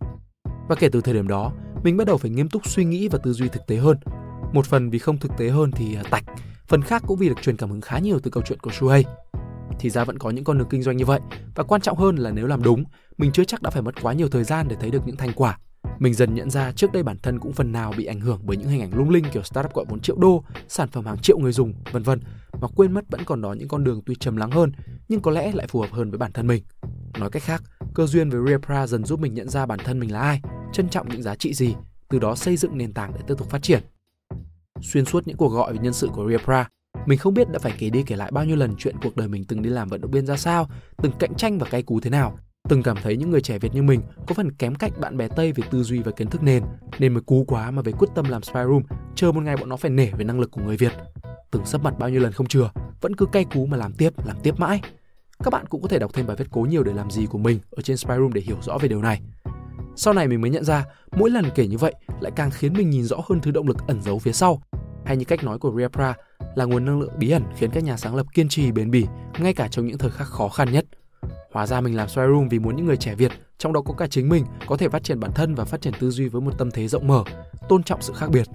Và 0.70 0.76
kể 0.76 0.90
từ 0.90 1.02
thời 1.02 1.14
điểm 1.14 1.28
đó, 1.28 1.52
mình 1.84 1.98
bắt 1.98 2.08
đầu 2.08 2.18
phải 2.18 2.32
nghiêm 2.32 2.50
túc 2.50 2.68
suy 2.68 2.86
nghĩ 2.86 3.08
và 3.08 3.20
tư 3.24 3.34
duy 3.34 3.48
thực 3.48 3.68
tế 3.68 3.76
hơn. 3.76 3.98
Một 4.54 4.66
phần 4.66 4.90
vì 4.90 5.00
không 5.00 5.18
thực 5.18 5.32
tế 5.38 5.50
hơn 5.50 5.72
thì 5.72 5.96
à, 5.96 6.04
tạch, 6.10 6.24
phần 6.68 6.82
khác 6.82 7.04
cũng 7.08 7.18
vì 7.18 7.30
được 7.30 7.42
truyền 7.42 7.58
cảm 7.58 7.70
hứng 7.70 7.82
khá 7.82 8.00
nhiều 8.00 8.20
từ 8.24 8.32
câu 8.32 8.44
chuyện 8.48 8.60
của 8.60 8.72
Shuhei. 8.72 9.04
Thì 9.80 9.90
ra 9.90 10.04
vẫn 10.04 10.20
có 10.20 10.30
những 10.30 10.44
con 10.44 10.58
đường 10.58 10.68
kinh 10.70 10.84
doanh 10.84 10.98
như 10.98 11.06
vậy 11.06 11.20
và 11.56 11.64
quan 11.64 11.82
trọng 11.82 11.98
hơn 11.98 12.16
là 12.16 12.32
nếu 12.32 12.48
làm 12.48 12.64
đúng, 12.64 12.84
mình 13.18 13.32
chưa 13.32 13.44
chắc 13.44 13.62
đã 13.62 13.70
phải 13.70 13.82
mất 13.82 13.96
quá 14.02 14.14
nhiều 14.14 14.30
thời 14.30 14.44
gian 14.44 14.68
để 14.68 14.76
thấy 14.80 14.92
được 14.92 15.02
những 15.06 15.16
thành 15.16 15.34
quả 15.36 15.58
mình 16.00 16.14
dần 16.14 16.36
nhận 16.36 16.50
ra 16.50 16.72
trước 16.72 16.92
đây 16.92 17.04
bản 17.04 17.18
thân 17.24 17.40
cũng 17.40 17.54
phần 17.54 17.72
nào 17.72 17.94
bị 17.98 18.06
ảnh 18.06 18.20
hưởng 18.20 18.40
bởi 18.44 18.58
những 18.58 18.70
hình 18.70 18.82
ảnh 18.82 18.94
lung 18.94 19.10
linh 19.10 19.26
kiểu 19.34 19.44
startup 19.44 19.74
gọi 19.74 19.86
4 19.90 20.00
triệu 20.00 20.16
đô, 20.16 20.44
sản 20.68 20.90
phẩm 20.90 21.06
hàng 21.06 21.18
triệu 21.18 21.38
người 21.38 21.52
dùng, 21.52 21.74
vân 21.92 22.04
vân, 22.04 22.20
mà 22.62 22.68
quên 22.76 22.94
mất 22.94 23.06
vẫn 23.10 23.22
còn 23.26 23.42
đó 23.42 23.54
những 23.54 23.68
con 23.68 23.84
đường 23.84 24.02
tuy 24.06 24.16
trầm 24.16 24.38
lắng 24.38 24.52
hơn 24.52 24.72
nhưng 25.10 25.22
có 25.22 25.32
lẽ 25.32 25.52
lại 25.52 25.68
phù 25.68 25.82
hợp 25.82 25.92
hơn 25.92 26.10
với 26.12 26.18
bản 26.18 26.32
thân 26.32 26.48
mình. 26.48 26.64
Nói 27.20 27.30
cách 27.30 27.44
khác, 27.44 27.64
cơ 27.94 28.06
duyên 28.06 28.30
với 28.30 28.42
Reapra 28.48 28.88
dần 28.88 29.06
giúp 29.06 29.20
mình 29.20 29.34
nhận 29.34 29.50
ra 29.50 29.66
bản 29.66 29.80
thân 29.80 30.00
mình 30.00 30.12
là 30.12 30.20
ai, 30.20 30.42
trân 30.74 30.90
trọng 30.90 31.10
những 31.10 31.22
giá 31.22 31.36
trị 31.36 31.54
gì, 31.54 31.76
từ 32.10 32.20
đó 32.20 32.36
xây 32.36 32.58
dựng 32.58 32.78
nền 32.78 32.94
tảng 32.94 33.12
để 33.16 33.22
tiếp 33.28 33.36
tục 33.38 33.50
phát 33.50 33.64
triển. 33.64 33.84
Xuyên 34.82 35.06
suốt 35.06 35.28
những 35.28 35.38
cuộc 35.38 35.50
gọi 35.50 35.74
về 35.74 35.80
nhân 35.80 35.94
sự 35.94 36.10
của 36.14 36.30
Reapra, 36.30 36.70
mình 37.06 37.20
không 37.20 37.34
biết 37.34 37.50
đã 37.52 37.60
phải 37.60 37.74
kể 37.80 37.90
đi 37.90 38.04
kể 38.04 38.16
lại 38.16 38.32
bao 38.32 38.46
nhiêu 38.46 38.56
lần 38.56 38.76
chuyện 38.78 38.96
cuộc 39.04 39.16
đời 39.16 39.28
mình 39.28 39.46
từng 39.46 39.62
đi 39.62 39.70
làm 39.70 39.88
vận 39.88 40.02
động 40.02 40.12
viên 40.12 40.26
ra 40.26 40.38
sao, 40.38 40.70
từng 40.98 41.12
cạnh 41.20 41.36
tranh 41.36 41.58
và 41.58 41.68
cay 41.70 41.84
cú 41.84 42.00
thế 42.00 42.10
nào 42.10 42.38
từng 42.70 42.84
cảm 42.84 42.98
thấy 43.04 43.18
những 43.18 43.30
người 43.30 43.42
trẻ 43.42 43.60
Việt 43.60 43.74
như 43.74 43.84
mình 43.84 44.02
có 44.28 44.34
phần 44.36 44.52
kém 44.52 44.76
cạnh 44.76 44.92
bạn 45.00 45.18
bè 45.18 45.28
Tây 45.28 45.52
về 45.52 45.64
tư 45.72 45.84
duy 45.84 46.00
và 46.00 46.12
kiến 46.12 46.28
thức 46.28 46.44
nền, 46.44 46.64
nên 47.00 47.14
mới 47.14 47.22
cú 47.22 47.44
quá 47.48 47.72
mà 47.72 47.82
về 47.82 47.92
quyết 47.92 48.08
tâm 48.16 48.30
làm 48.30 48.44
spy 48.44 48.60
room, 48.68 48.84
chờ 49.16 49.32
một 49.32 49.44
ngày 49.44 49.58
bọn 49.58 49.70
nó 49.70 49.78
phải 49.78 49.92
nể 49.92 50.12
về 50.12 50.24
năng 50.24 50.40
lực 50.40 50.52
của 50.52 50.62
người 50.62 50.78
Việt. 50.78 50.92
Từng 51.52 51.66
sắp 51.66 51.84
mặt 51.84 52.00
bao 52.00 52.10
nhiêu 52.10 52.22
lần 52.22 52.32
không 52.32 52.48
chừa, 52.48 52.70
vẫn 53.02 53.16
cứ 53.16 53.26
cay 53.26 53.46
cú 53.46 53.66
mà 53.66 53.78
làm 53.78 53.94
tiếp, 53.94 54.14
làm 54.26 54.38
tiếp 54.44 54.60
mãi. 54.60 54.82
Các 55.44 55.54
bạn 55.54 55.66
cũng 55.70 55.82
có 55.82 55.88
thể 55.88 56.00
đọc 56.00 56.12
thêm 56.14 56.28
bài 56.28 56.36
viết 56.40 56.46
cố 56.52 56.62
nhiều 56.62 56.84
để 56.84 56.94
làm 56.94 57.12
gì 57.12 57.26
của 57.26 57.38
mình 57.38 57.60
ở 57.72 57.82
trên 57.82 57.98
spy 57.98 58.14
room 58.18 58.34
để 58.34 58.42
hiểu 58.42 58.58
rõ 58.62 58.78
về 58.78 58.88
điều 58.88 59.02
này. 59.02 59.22
Sau 59.96 60.14
này 60.14 60.28
mình 60.28 60.42
mới 60.42 60.52
nhận 60.52 60.64
ra, 60.64 60.86
mỗi 61.12 61.30
lần 61.30 61.46
kể 61.56 61.68
như 61.68 61.78
vậy 61.78 61.94
lại 62.22 62.32
càng 62.36 62.52
khiến 62.52 62.74
mình 62.74 62.90
nhìn 62.90 63.04
rõ 63.04 63.18
hơn 63.30 63.40
thứ 63.42 63.52
động 63.52 63.68
lực 63.68 63.78
ẩn 63.88 64.02
giấu 64.02 64.20
phía 64.20 64.32
sau. 64.32 64.62
hay 65.06 65.18
như 65.18 65.26
cách 65.26 65.44
nói 65.44 65.60
của 65.60 65.74
Riapra 65.78 66.14
là 66.56 66.66
nguồn 66.66 66.86
năng 66.86 67.00
lượng 67.00 67.14
bí 67.18 67.30
ẩn 67.30 67.44
khiến 67.58 67.72
các 67.74 67.84
nhà 67.84 67.98
sáng 67.98 68.16
lập 68.16 68.26
kiên 68.34 68.50
trì 68.50 68.72
bền 68.72 68.92
bỉ 68.92 69.06
ngay 69.40 69.54
cả 69.54 69.68
trong 69.68 69.86
những 69.86 69.98
thời 69.98 70.12
khắc 70.12 70.28
khó 70.28 70.50
khăn 70.50 70.72
nhất. 70.72 70.86
Hóa 71.52 71.68
ra 71.68 71.82
mình 71.82 71.96
làm 71.96 72.10
Spy 72.10 72.22
Room 72.22 72.50
vì 72.50 72.60
muốn 72.60 72.76
những 72.76 72.86
người 72.86 72.98
trẻ 72.98 73.16
Việt, 73.16 73.32
trong 73.58 73.74
đó 73.74 73.82
có 73.82 73.94
cả 73.94 74.08
chính 74.08 74.30
mình, 74.30 74.46
có 74.68 74.78
thể 74.78 74.90
phát 74.90 75.04
triển 75.04 75.20
bản 75.20 75.32
thân 75.36 75.56
và 75.56 75.66
phát 75.66 75.82
triển 75.82 75.94
tư 76.00 76.12
duy 76.12 76.28
với 76.28 76.42
một 76.42 76.58
tâm 76.58 76.72
thế 76.72 76.88
rộng 76.88 77.08
mở, 77.08 77.24
tôn 77.70 77.84
trọng 77.84 78.02
sự 78.02 78.14
khác 78.14 78.30
biệt. 78.30 78.48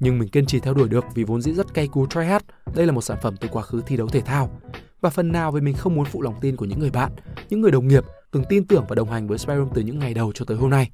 Nhưng 0.00 0.18
mình 0.18 0.28
kiên 0.28 0.46
trì 0.46 0.60
theo 0.60 0.74
đuổi 0.74 0.88
được 0.88 1.04
vì 1.14 1.24
vốn 1.24 1.42
dĩ 1.42 1.52
rất 1.52 1.74
cay 1.74 1.88
cú 1.88 2.06
try 2.06 2.20
hard, 2.20 2.44
đây 2.74 2.86
là 2.86 2.92
một 2.92 3.02
sản 3.02 3.18
phẩm 3.22 3.36
từ 3.40 3.48
quá 3.48 3.62
khứ 3.62 3.82
thi 3.86 3.96
đấu 3.96 4.08
thể 4.08 4.20
thao. 4.20 4.60
Và 5.00 5.10
phần 5.10 5.32
nào 5.32 5.52
vì 5.52 5.60
mình 5.60 5.74
không 5.74 5.94
muốn 5.94 6.04
phụ 6.04 6.22
lòng 6.22 6.34
tin 6.40 6.56
của 6.56 6.64
những 6.64 6.78
người 6.78 6.90
bạn, 6.90 7.12
những 7.48 7.60
người 7.60 7.70
đồng 7.70 7.88
nghiệp 7.88 8.04
từng 8.30 8.44
tin 8.48 8.64
tưởng 8.64 8.84
và 8.88 8.94
đồng 8.94 9.10
hành 9.10 9.26
với 9.26 9.38
Spyroom 9.38 9.68
từ 9.74 9.82
những 9.82 9.98
ngày 9.98 10.14
đầu 10.14 10.32
cho 10.34 10.44
tới 10.44 10.56
hôm 10.56 10.70
nay. 10.70 10.90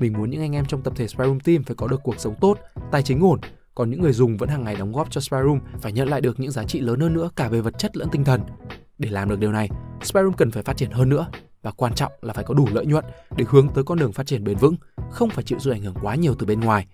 Mình 0.00 0.12
muốn 0.12 0.30
những 0.30 0.40
anh 0.40 0.52
em 0.52 0.64
trong 0.66 0.82
tập 0.82 0.92
thể 0.96 1.08
Spyroom 1.08 1.40
Team 1.40 1.62
phải 1.62 1.76
có 1.76 1.86
được 1.86 2.00
cuộc 2.04 2.20
sống 2.20 2.34
tốt, 2.40 2.58
tài 2.90 3.02
chính 3.02 3.20
ổn, 3.20 3.40
còn 3.74 3.90
những 3.90 4.00
người 4.00 4.12
dùng 4.12 4.36
vẫn 4.36 4.48
hàng 4.48 4.64
ngày 4.64 4.76
đóng 4.76 4.92
góp 4.92 5.10
cho 5.10 5.20
Spyroom 5.20 5.60
phải 5.80 5.92
nhận 5.92 6.08
lại 6.08 6.20
được 6.20 6.40
những 6.40 6.50
giá 6.50 6.64
trị 6.64 6.80
lớn 6.80 7.00
hơn 7.00 7.14
nữa 7.14 7.30
cả 7.36 7.48
về 7.48 7.60
vật 7.60 7.78
chất 7.78 7.96
lẫn 7.96 8.08
tinh 8.12 8.24
thần. 8.24 8.40
Để 8.98 9.10
làm 9.10 9.28
được 9.28 9.38
điều 9.38 9.52
này, 9.52 9.68
Spy 10.04 10.20
Room 10.20 10.32
cần 10.32 10.50
phải 10.50 10.62
phát 10.62 10.76
triển 10.76 10.90
hơn 10.90 11.08
nữa 11.08 11.26
và 11.62 11.70
quan 11.70 11.94
trọng 11.94 12.12
là 12.22 12.32
phải 12.32 12.44
có 12.44 12.54
đủ 12.54 12.68
lợi 12.72 12.86
nhuận 12.86 13.04
để 13.36 13.44
hướng 13.48 13.68
tới 13.68 13.84
con 13.84 13.98
đường 13.98 14.12
phát 14.12 14.26
triển 14.26 14.44
bền 14.44 14.56
vững, 14.56 14.76
không 15.10 15.30
phải 15.30 15.44
chịu 15.44 15.58
sự 15.58 15.70
ảnh 15.70 15.82
hưởng 15.82 15.94
quá 16.02 16.14
nhiều 16.14 16.34
từ 16.38 16.46
bên 16.46 16.60
ngoài. 16.60 16.86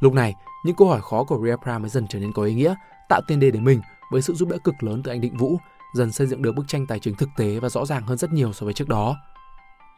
Lúc 0.00 0.12
này, 0.12 0.34
những 0.64 0.76
câu 0.76 0.88
hỏi 0.88 1.00
khó 1.02 1.24
của 1.24 1.40
Ria 1.44 1.56
Prime 1.62 1.78
mới 1.78 1.88
dần 1.88 2.06
trở 2.08 2.18
nên 2.18 2.32
có 2.32 2.42
ý 2.42 2.54
nghĩa, 2.54 2.74
tạo 3.08 3.20
tiền 3.26 3.40
đề 3.40 3.50
để 3.50 3.60
mình 3.60 3.80
với 4.12 4.22
sự 4.22 4.34
giúp 4.34 4.48
đỡ 4.48 4.58
cực 4.64 4.82
lớn 4.82 5.02
từ 5.02 5.10
anh 5.10 5.20
Định 5.20 5.36
Vũ, 5.36 5.58
dần 5.94 6.12
xây 6.12 6.26
dựng 6.26 6.42
được 6.42 6.52
bức 6.52 6.68
tranh 6.68 6.86
tài 6.86 6.98
chính 6.98 7.14
thực 7.14 7.28
tế 7.36 7.60
và 7.60 7.68
rõ 7.68 7.84
ràng 7.84 8.02
hơn 8.02 8.18
rất 8.18 8.32
nhiều 8.32 8.52
so 8.52 8.64
với 8.64 8.74
trước 8.74 8.88
đó. 8.88 9.16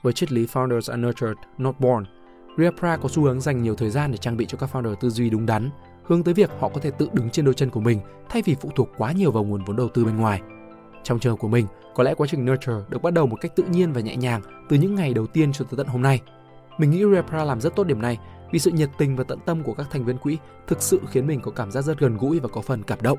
Với 0.02 0.12
triết 0.12 0.32
lý 0.32 0.46
Founders 0.46 0.92
are 0.92 1.02
nurtured, 1.02 1.38
not 1.58 1.80
born, 1.80 2.04
Riapra 2.58 2.96
có 2.96 3.08
xu 3.08 3.22
hướng 3.22 3.40
dành 3.40 3.62
nhiều 3.62 3.74
thời 3.74 3.90
gian 3.90 4.10
để 4.10 4.18
trang 4.18 4.36
bị 4.36 4.46
cho 4.46 4.58
các 4.58 4.70
founder 4.72 4.94
tư 4.94 5.10
duy 5.10 5.30
đúng 5.30 5.46
đắn, 5.46 5.70
hướng 6.06 6.22
tới 6.22 6.34
việc 6.34 6.50
họ 6.58 6.68
có 6.68 6.80
thể 6.80 6.90
tự 6.90 7.08
đứng 7.12 7.30
trên 7.30 7.44
đôi 7.44 7.54
chân 7.54 7.70
của 7.70 7.80
mình 7.80 8.00
thay 8.28 8.42
vì 8.42 8.54
phụ 8.60 8.70
thuộc 8.74 8.88
quá 8.98 9.12
nhiều 9.12 9.32
vào 9.32 9.44
nguồn 9.44 9.64
vốn 9.64 9.76
đầu 9.76 9.88
tư 9.88 10.04
bên 10.04 10.16
ngoài. 10.16 10.40
Trong 11.02 11.18
trường 11.18 11.32
hợp 11.32 11.36
của 11.40 11.48
mình, 11.48 11.66
có 11.94 12.02
lẽ 12.02 12.14
quá 12.14 12.26
trình 12.30 12.44
nurture 12.44 12.84
được 12.88 13.02
bắt 13.02 13.12
đầu 13.12 13.26
một 13.26 13.36
cách 13.40 13.56
tự 13.56 13.64
nhiên 13.64 13.92
và 13.92 14.00
nhẹ 14.00 14.16
nhàng 14.16 14.42
từ 14.68 14.76
những 14.76 14.94
ngày 14.94 15.14
đầu 15.14 15.26
tiên 15.26 15.52
cho 15.52 15.64
tới 15.64 15.76
tận 15.76 15.86
hôm 15.86 16.02
nay. 16.02 16.20
Mình 16.78 16.90
nghĩ 16.90 17.04
Repra 17.14 17.44
làm 17.44 17.60
rất 17.60 17.76
tốt 17.76 17.84
điểm 17.84 18.02
này 18.02 18.18
vì 18.52 18.58
sự 18.58 18.70
nhiệt 18.70 18.90
tình 18.98 19.16
và 19.16 19.24
tận 19.24 19.38
tâm 19.46 19.62
của 19.62 19.74
các 19.74 19.86
thành 19.90 20.04
viên 20.04 20.18
quỹ 20.18 20.38
thực 20.66 20.82
sự 20.82 21.00
khiến 21.10 21.26
mình 21.26 21.40
có 21.40 21.50
cảm 21.50 21.70
giác 21.70 21.82
rất 21.82 21.98
gần 21.98 22.16
gũi 22.16 22.40
và 22.40 22.48
có 22.48 22.60
phần 22.60 22.82
cảm 22.82 22.98
động. 23.02 23.18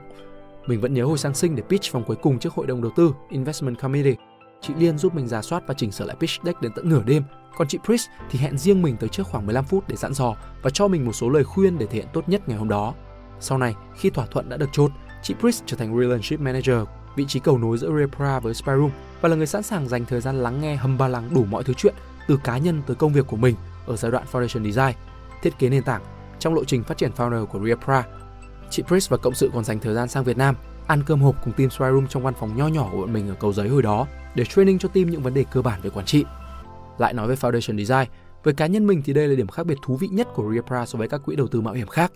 Mình 0.67 0.81
vẫn 0.81 0.93
nhớ 0.93 1.05
hồi 1.05 1.17
sáng 1.17 1.33
sinh 1.33 1.55
để 1.55 1.63
pitch 1.69 1.91
vòng 1.91 2.03
cuối 2.07 2.15
cùng 2.15 2.39
trước 2.39 2.53
hội 2.53 2.67
đồng 2.67 2.81
đầu 2.81 2.91
tư 2.95 3.13
Investment 3.29 3.79
Committee. 3.79 4.15
Chị 4.61 4.73
Liên 4.77 4.97
giúp 4.97 5.15
mình 5.15 5.27
giả 5.27 5.41
soát 5.41 5.63
và 5.67 5.73
chỉnh 5.73 5.91
sửa 5.91 6.05
lại 6.05 6.15
pitch 6.19 6.43
deck 6.43 6.61
đến 6.61 6.71
tận 6.75 6.89
nửa 6.89 7.03
đêm 7.05 7.23
còn 7.57 7.67
chị 7.67 7.77
Pris 7.83 8.07
thì 8.29 8.39
hẹn 8.39 8.57
riêng 8.57 8.81
mình 8.81 8.97
tới 8.97 9.09
trước 9.09 9.27
khoảng 9.27 9.45
15 9.45 9.65
phút 9.65 9.87
để 9.87 9.95
dặn 9.95 10.13
dò 10.13 10.35
và 10.61 10.69
cho 10.69 10.87
mình 10.87 11.05
một 11.05 11.13
số 11.13 11.29
lời 11.29 11.43
khuyên 11.43 11.77
để 11.77 11.85
thể 11.85 11.93
hiện 11.93 12.07
tốt 12.13 12.29
nhất 12.29 12.49
ngày 12.49 12.57
hôm 12.57 12.69
đó. 12.69 12.93
Sau 13.39 13.57
này, 13.57 13.75
khi 13.95 14.09
thỏa 14.09 14.25
thuận 14.25 14.49
đã 14.49 14.57
được 14.57 14.69
chốt, 14.71 14.91
chị 15.23 15.33
Pris 15.39 15.61
trở 15.65 15.77
thành 15.77 15.99
Relationship 15.99 16.39
Manager, 16.39 16.77
vị 17.15 17.25
trí 17.27 17.39
cầu 17.39 17.57
nối 17.57 17.77
giữa 17.77 17.91
Repra 17.99 18.39
với 18.39 18.53
Spyroom 18.53 18.91
và 19.21 19.29
là 19.29 19.35
người 19.35 19.47
sẵn 19.47 19.63
sàng 19.63 19.87
dành 19.87 20.05
thời 20.05 20.21
gian 20.21 20.43
lắng 20.43 20.61
nghe 20.61 20.75
hầm 20.75 20.97
ba 20.97 21.07
lắng 21.07 21.29
đủ 21.33 21.45
mọi 21.45 21.63
thứ 21.63 21.73
chuyện 21.73 21.93
từ 22.27 22.39
cá 22.43 22.57
nhân 22.57 22.81
tới 22.87 22.95
công 22.95 23.13
việc 23.13 23.27
của 23.27 23.37
mình 23.37 23.55
ở 23.87 23.95
giai 23.95 24.11
đoạn 24.11 24.23
Foundation 24.31 24.71
Design, 24.71 24.95
thiết 25.41 25.59
kế 25.59 25.69
nền 25.69 25.83
tảng 25.83 26.01
trong 26.39 26.53
lộ 26.53 26.63
trình 26.63 26.83
phát 26.83 26.97
triển 26.97 27.11
founder 27.17 27.45
của 27.45 27.59
Repra. 27.67 28.03
Chị 28.69 28.83
Pris 28.83 29.09
và 29.09 29.17
cộng 29.17 29.35
sự 29.35 29.51
còn 29.53 29.63
dành 29.63 29.79
thời 29.79 29.93
gian 29.93 30.07
sang 30.07 30.23
Việt 30.23 30.37
Nam 30.37 30.55
ăn 30.87 31.03
cơm 31.05 31.21
hộp 31.21 31.35
cùng 31.45 31.53
team 31.53 31.69
Spyroom 31.69 32.07
trong 32.07 32.23
văn 32.23 32.33
phòng 32.39 32.57
nho 32.57 32.67
nhỏ 32.67 32.89
của 32.91 32.97
bọn 32.97 33.13
mình 33.13 33.29
ở 33.29 33.35
cầu 33.39 33.53
giấy 33.53 33.69
hồi 33.69 33.81
đó 33.81 34.07
để 34.35 34.45
training 34.45 34.79
cho 34.79 34.89
team 34.89 35.09
những 35.09 35.21
vấn 35.21 35.33
đề 35.33 35.45
cơ 35.51 35.61
bản 35.61 35.81
về 35.81 35.89
quản 35.89 36.05
trị. 36.05 36.25
Lại 36.97 37.13
nói 37.13 37.27
về 37.27 37.35
Foundation 37.35 37.85
Design, 37.85 38.09
với 38.43 38.53
cá 38.53 38.67
nhân 38.67 38.87
mình 38.87 39.01
thì 39.05 39.13
đây 39.13 39.27
là 39.27 39.35
điểm 39.35 39.47
khác 39.47 39.65
biệt 39.65 39.77
thú 39.81 39.95
vị 39.95 40.07
nhất 40.11 40.27
của 40.33 40.53
Reapra 40.53 40.85
so 40.85 40.99
với 40.99 41.07
các 41.07 41.21
quỹ 41.25 41.35
đầu 41.35 41.47
tư 41.47 41.61
mạo 41.61 41.73
hiểm 41.73 41.87
khác. 41.87 42.11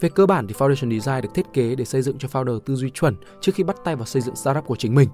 Về 0.00 0.08
cơ 0.08 0.26
bản 0.26 0.46
thì 0.46 0.54
Foundation 0.54 1.00
Design 1.00 1.22
được 1.22 1.34
thiết 1.34 1.46
kế 1.52 1.74
để 1.74 1.84
xây 1.84 2.02
dựng 2.02 2.18
cho 2.18 2.28
founder 2.32 2.58
tư 2.58 2.76
duy 2.76 2.90
chuẩn 2.90 3.16
trước 3.40 3.52
khi 3.54 3.64
bắt 3.64 3.76
tay 3.84 3.96
vào 3.96 4.06
xây 4.06 4.22
dựng 4.22 4.36
startup 4.36 4.66
của 4.66 4.76
chính 4.76 4.94
mình. 4.94 5.08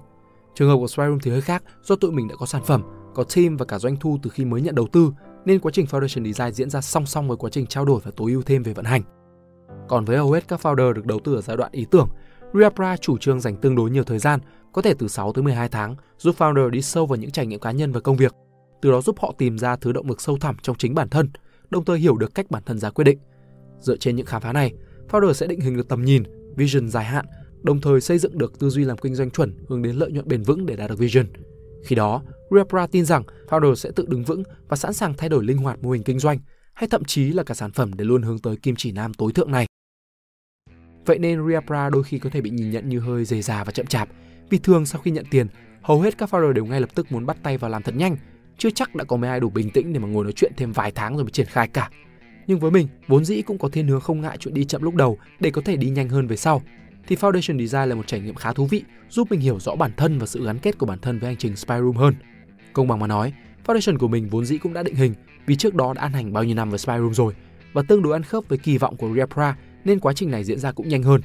Trường 0.55 0.69
hợp 0.69 0.77
của 0.77 0.87
Spyroom 0.87 1.19
thì 1.19 1.31
hơi 1.31 1.41
khác 1.41 1.63
do 1.83 1.95
tụi 1.95 2.11
mình 2.11 2.27
đã 2.27 2.35
có 2.35 2.45
sản 2.45 2.63
phẩm, 2.63 2.83
có 3.15 3.23
team 3.35 3.57
và 3.57 3.65
cả 3.65 3.79
doanh 3.79 3.95
thu 3.95 4.19
từ 4.23 4.29
khi 4.29 4.45
mới 4.45 4.61
nhận 4.61 4.75
đầu 4.75 4.87
tư 4.91 5.11
nên 5.45 5.59
quá 5.59 5.71
trình 5.71 5.85
Foundation 5.85 6.31
Design 6.31 6.53
diễn 6.53 6.69
ra 6.69 6.81
song 6.81 7.05
song 7.05 7.27
với 7.27 7.37
quá 7.37 7.49
trình 7.49 7.65
trao 7.65 7.85
đổi 7.85 8.01
và 8.03 8.11
tối 8.15 8.31
ưu 8.31 8.41
thêm 8.41 8.63
về 8.63 8.73
vận 8.73 8.85
hành. 8.85 9.01
Còn 9.87 10.05
với 10.05 10.17
hầu 10.17 10.31
hết 10.31 10.47
các 10.47 10.59
founder 10.63 10.93
được 10.93 11.05
đầu 11.05 11.19
tư 11.19 11.35
ở 11.35 11.41
giai 11.41 11.57
đoạn 11.57 11.71
ý 11.71 11.85
tưởng, 11.91 12.07
Reapra 12.53 12.97
chủ 12.97 13.17
trương 13.17 13.39
dành 13.39 13.55
tương 13.55 13.75
đối 13.75 13.89
nhiều 13.89 14.03
thời 14.03 14.19
gian, 14.19 14.39
có 14.73 14.81
thể 14.81 14.93
từ 14.93 15.07
6 15.07 15.33
tới 15.33 15.43
12 15.43 15.69
tháng, 15.69 15.95
giúp 16.17 16.35
founder 16.37 16.69
đi 16.69 16.81
sâu 16.81 17.05
vào 17.05 17.15
những 17.15 17.31
trải 17.31 17.45
nghiệm 17.45 17.59
cá 17.59 17.71
nhân 17.71 17.91
và 17.91 17.99
công 17.99 18.15
việc 18.15 18.33
từ 18.81 18.91
đó 18.91 19.01
giúp 19.01 19.19
họ 19.19 19.33
tìm 19.37 19.57
ra 19.57 19.75
thứ 19.75 19.91
động 19.91 20.07
lực 20.07 20.21
sâu 20.21 20.37
thẳm 20.37 20.55
trong 20.61 20.75
chính 20.75 20.93
bản 20.93 21.09
thân, 21.09 21.29
đồng 21.69 21.85
thời 21.85 21.99
hiểu 21.99 22.17
được 22.17 22.35
cách 22.35 22.51
bản 22.51 22.63
thân 22.65 22.79
ra 22.79 22.89
quyết 22.89 23.03
định. 23.03 23.19
Dựa 23.79 23.97
trên 23.97 24.15
những 24.15 24.25
khám 24.25 24.41
phá 24.41 24.53
này, 24.53 24.73
founder 25.09 25.33
sẽ 25.33 25.47
định 25.47 25.59
hình 25.59 25.77
được 25.77 25.87
tầm 25.87 26.05
nhìn, 26.05 26.23
vision 26.55 26.89
dài 26.89 27.05
hạn, 27.05 27.25
đồng 27.63 27.81
thời 27.81 28.01
xây 28.01 28.17
dựng 28.17 28.37
được 28.37 28.59
tư 28.59 28.69
duy 28.69 28.83
làm 28.83 28.97
kinh 28.97 29.15
doanh 29.15 29.31
chuẩn 29.31 29.65
hướng 29.67 29.81
đến 29.81 29.95
lợi 29.95 30.11
nhuận 30.11 30.27
bền 30.27 30.43
vững 30.43 30.65
để 30.65 30.75
đạt 30.75 30.89
được 30.89 30.99
vision. 30.99 31.25
Khi 31.83 31.95
đó, 31.95 32.21
Repra 32.51 32.87
tin 32.87 33.05
rằng 33.05 33.23
founder 33.47 33.75
sẽ 33.75 33.91
tự 33.95 34.05
đứng 34.07 34.23
vững 34.23 34.43
và 34.67 34.77
sẵn 34.77 34.93
sàng 34.93 35.13
thay 35.13 35.29
đổi 35.29 35.43
linh 35.43 35.57
hoạt 35.57 35.83
mô 35.83 35.91
hình 35.91 36.03
kinh 36.03 36.19
doanh 36.19 36.39
hay 36.73 36.89
thậm 36.89 37.03
chí 37.03 37.31
là 37.31 37.43
cả 37.43 37.53
sản 37.53 37.71
phẩm 37.71 37.91
để 37.93 38.05
luôn 38.05 38.21
hướng 38.21 38.39
tới 38.39 38.55
kim 38.55 38.75
chỉ 38.75 38.91
nam 38.91 39.13
tối 39.13 39.31
thượng 39.31 39.51
này. 39.51 39.65
Vậy 41.05 41.19
nên 41.19 41.47
Riapra 41.47 41.89
đôi 41.89 42.03
khi 42.03 42.19
có 42.19 42.29
thể 42.29 42.41
bị 42.41 42.49
nhìn 42.49 42.71
nhận 42.71 42.89
như 42.89 42.99
hơi 42.99 43.25
dề 43.25 43.41
già 43.41 43.63
và 43.63 43.71
chậm 43.71 43.85
chạp, 43.85 44.09
vì 44.49 44.57
thường 44.57 44.85
sau 44.85 45.01
khi 45.01 45.11
nhận 45.11 45.25
tiền, 45.31 45.47
hầu 45.81 46.01
hết 46.01 46.17
các 46.17 46.29
founder 46.33 46.51
đều 46.51 46.65
ngay 46.65 46.81
lập 46.81 46.89
tức 46.95 47.11
muốn 47.11 47.25
bắt 47.25 47.37
tay 47.43 47.57
vào 47.57 47.71
làm 47.71 47.83
thật 47.83 47.95
nhanh 47.95 48.17
chưa 48.57 48.69
chắc 48.69 48.95
đã 48.95 49.03
có 49.03 49.17
mấy 49.17 49.29
ai 49.29 49.39
đủ 49.39 49.49
bình 49.49 49.69
tĩnh 49.69 49.93
để 49.93 49.99
mà 49.99 50.07
ngồi 50.07 50.23
nói 50.23 50.33
chuyện 50.33 50.51
thêm 50.57 50.71
vài 50.71 50.91
tháng 50.91 51.15
rồi 51.15 51.23
mới 51.23 51.31
triển 51.31 51.47
khai 51.47 51.67
cả. 51.67 51.89
Nhưng 52.47 52.59
với 52.59 52.71
mình, 52.71 52.87
vốn 53.07 53.25
dĩ 53.25 53.41
cũng 53.41 53.57
có 53.57 53.69
thiên 53.69 53.87
hướng 53.87 54.01
không 54.01 54.21
ngại 54.21 54.37
chuyện 54.39 54.53
đi 54.53 54.65
chậm 54.65 54.81
lúc 54.81 54.95
đầu 54.95 55.17
để 55.39 55.51
có 55.51 55.61
thể 55.61 55.75
đi 55.75 55.89
nhanh 55.89 56.09
hơn 56.09 56.27
về 56.27 56.35
sau. 56.35 56.61
Thì 57.07 57.15
Foundation 57.15 57.67
Design 57.67 57.89
là 57.89 57.95
một 57.95 58.07
trải 58.07 58.19
nghiệm 58.19 58.35
khá 58.35 58.53
thú 58.53 58.65
vị, 58.65 58.83
giúp 59.09 59.31
mình 59.31 59.39
hiểu 59.39 59.59
rõ 59.59 59.75
bản 59.75 59.91
thân 59.97 60.19
và 60.19 60.25
sự 60.25 60.45
gắn 60.45 60.59
kết 60.59 60.77
của 60.77 60.85
bản 60.85 60.99
thân 60.99 61.19
với 61.19 61.27
hành 61.27 61.37
trình 61.37 61.55
Spy 61.55 61.75
Room 61.75 61.95
hơn. 61.95 62.13
Công 62.73 62.87
bằng 62.87 62.99
mà 62.99 63.07
nói, 63.07 63.33
Foundation 63.65 63.97
của 63.97 64.07
mình 64.07 64.29
vốn 64.29 64.45
dĩ 64.45 64.57
cũng 64.57 64.73
đã 64.73 64.83
định 64.83 64.95
hình 64.95 65.13
vì 65.45 65.55
trước 65.55 65.75
đó 65.75 65.93
đã 65.93 66.01
ăn 66.01 66.13
hành 66.13 66.33
bao 66.33 66.43
nhiêu 66.43 66.55
năm 66.55 66.69
với 66.69 66.79
Spy 66.79 66.93
Room 66.97 67.13
rồi 67.13 67.33
và 67.73 67.81
tương 67.87 68.01
đối 68.01 68.13
ăn 68.13 68.23
khớp 68.23 68.43
với 68.47 68.57
kỳ 68.57 68.77
vọng 68.77 68.97
của 68.97 69.13
Riapra 69.15 69.55
nên 69.85 69.99
quá 69.99 70.13
trình 70.13 70.31
này 70.31 70.43
diễn 70.43 70.59
ra 70.59 70.71
cũng 70.71 70.89
nhanh 70.89 71.03
hơn. 71.03 71.21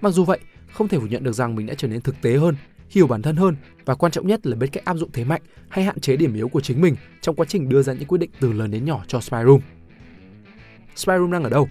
Mặc 0.00 0.10
dù 0.10 0.24
vậy, 0.24 0.38
không 0.72 0.88
thể 0.88 0.98
phủ 0.98 1.06
nhận 1.06 1.24
được 1.24 1.32
rằng 1.32 1.54
mình 1.54 1.66
đã 1.66 1.74
trở 1.74 1.88
nên 1.88 2.00
thực 2.00 2.20
tế 2.22 2.36
hơn 2.36 2.54
hiểu 2.90 3.06
bản 3.06 3.22
thân 3.22 3.36
hơn 3.36 3.56
và 3.84 3.94
quan 3.94 4.12
trọng 4.12 4.26
nhất 4.26 4.46
là 4.46 4.56
biết 4.56 4.66
cách 4.72 4.84
áp 4.84 4.96
dụng 4.96 5.10
thế 5.12 5.24
mạnh 5.24 5.42
hay 5.68 5.84
hạn 5.84 6.00
chế 6.00 6.16
điểm 6.16 6.34
yếu 6.34 6.48
của 6.48 6.60
chính 6.60 6.80
mình 6.80 6.96
trong 7.20 7.36
quá 7.36 7.46
trình 7.48 7.68
đưa 7.68 7.82
ra 7.82 7.92
những 7.92 8.08
quyết 8.08 8.18
định 8.18 8.30
từ 8.40 8.52
lớn 8.52 8.70
đến 8.70 8.84
nhỏ 8.84 9.04
cho 9.08 9.20
Spyroom. 9.20 9.60
Spyroom 10.96 11.30
đang 11.30 11.44
ở 11.44 11.50
đâu? 11.50 11.68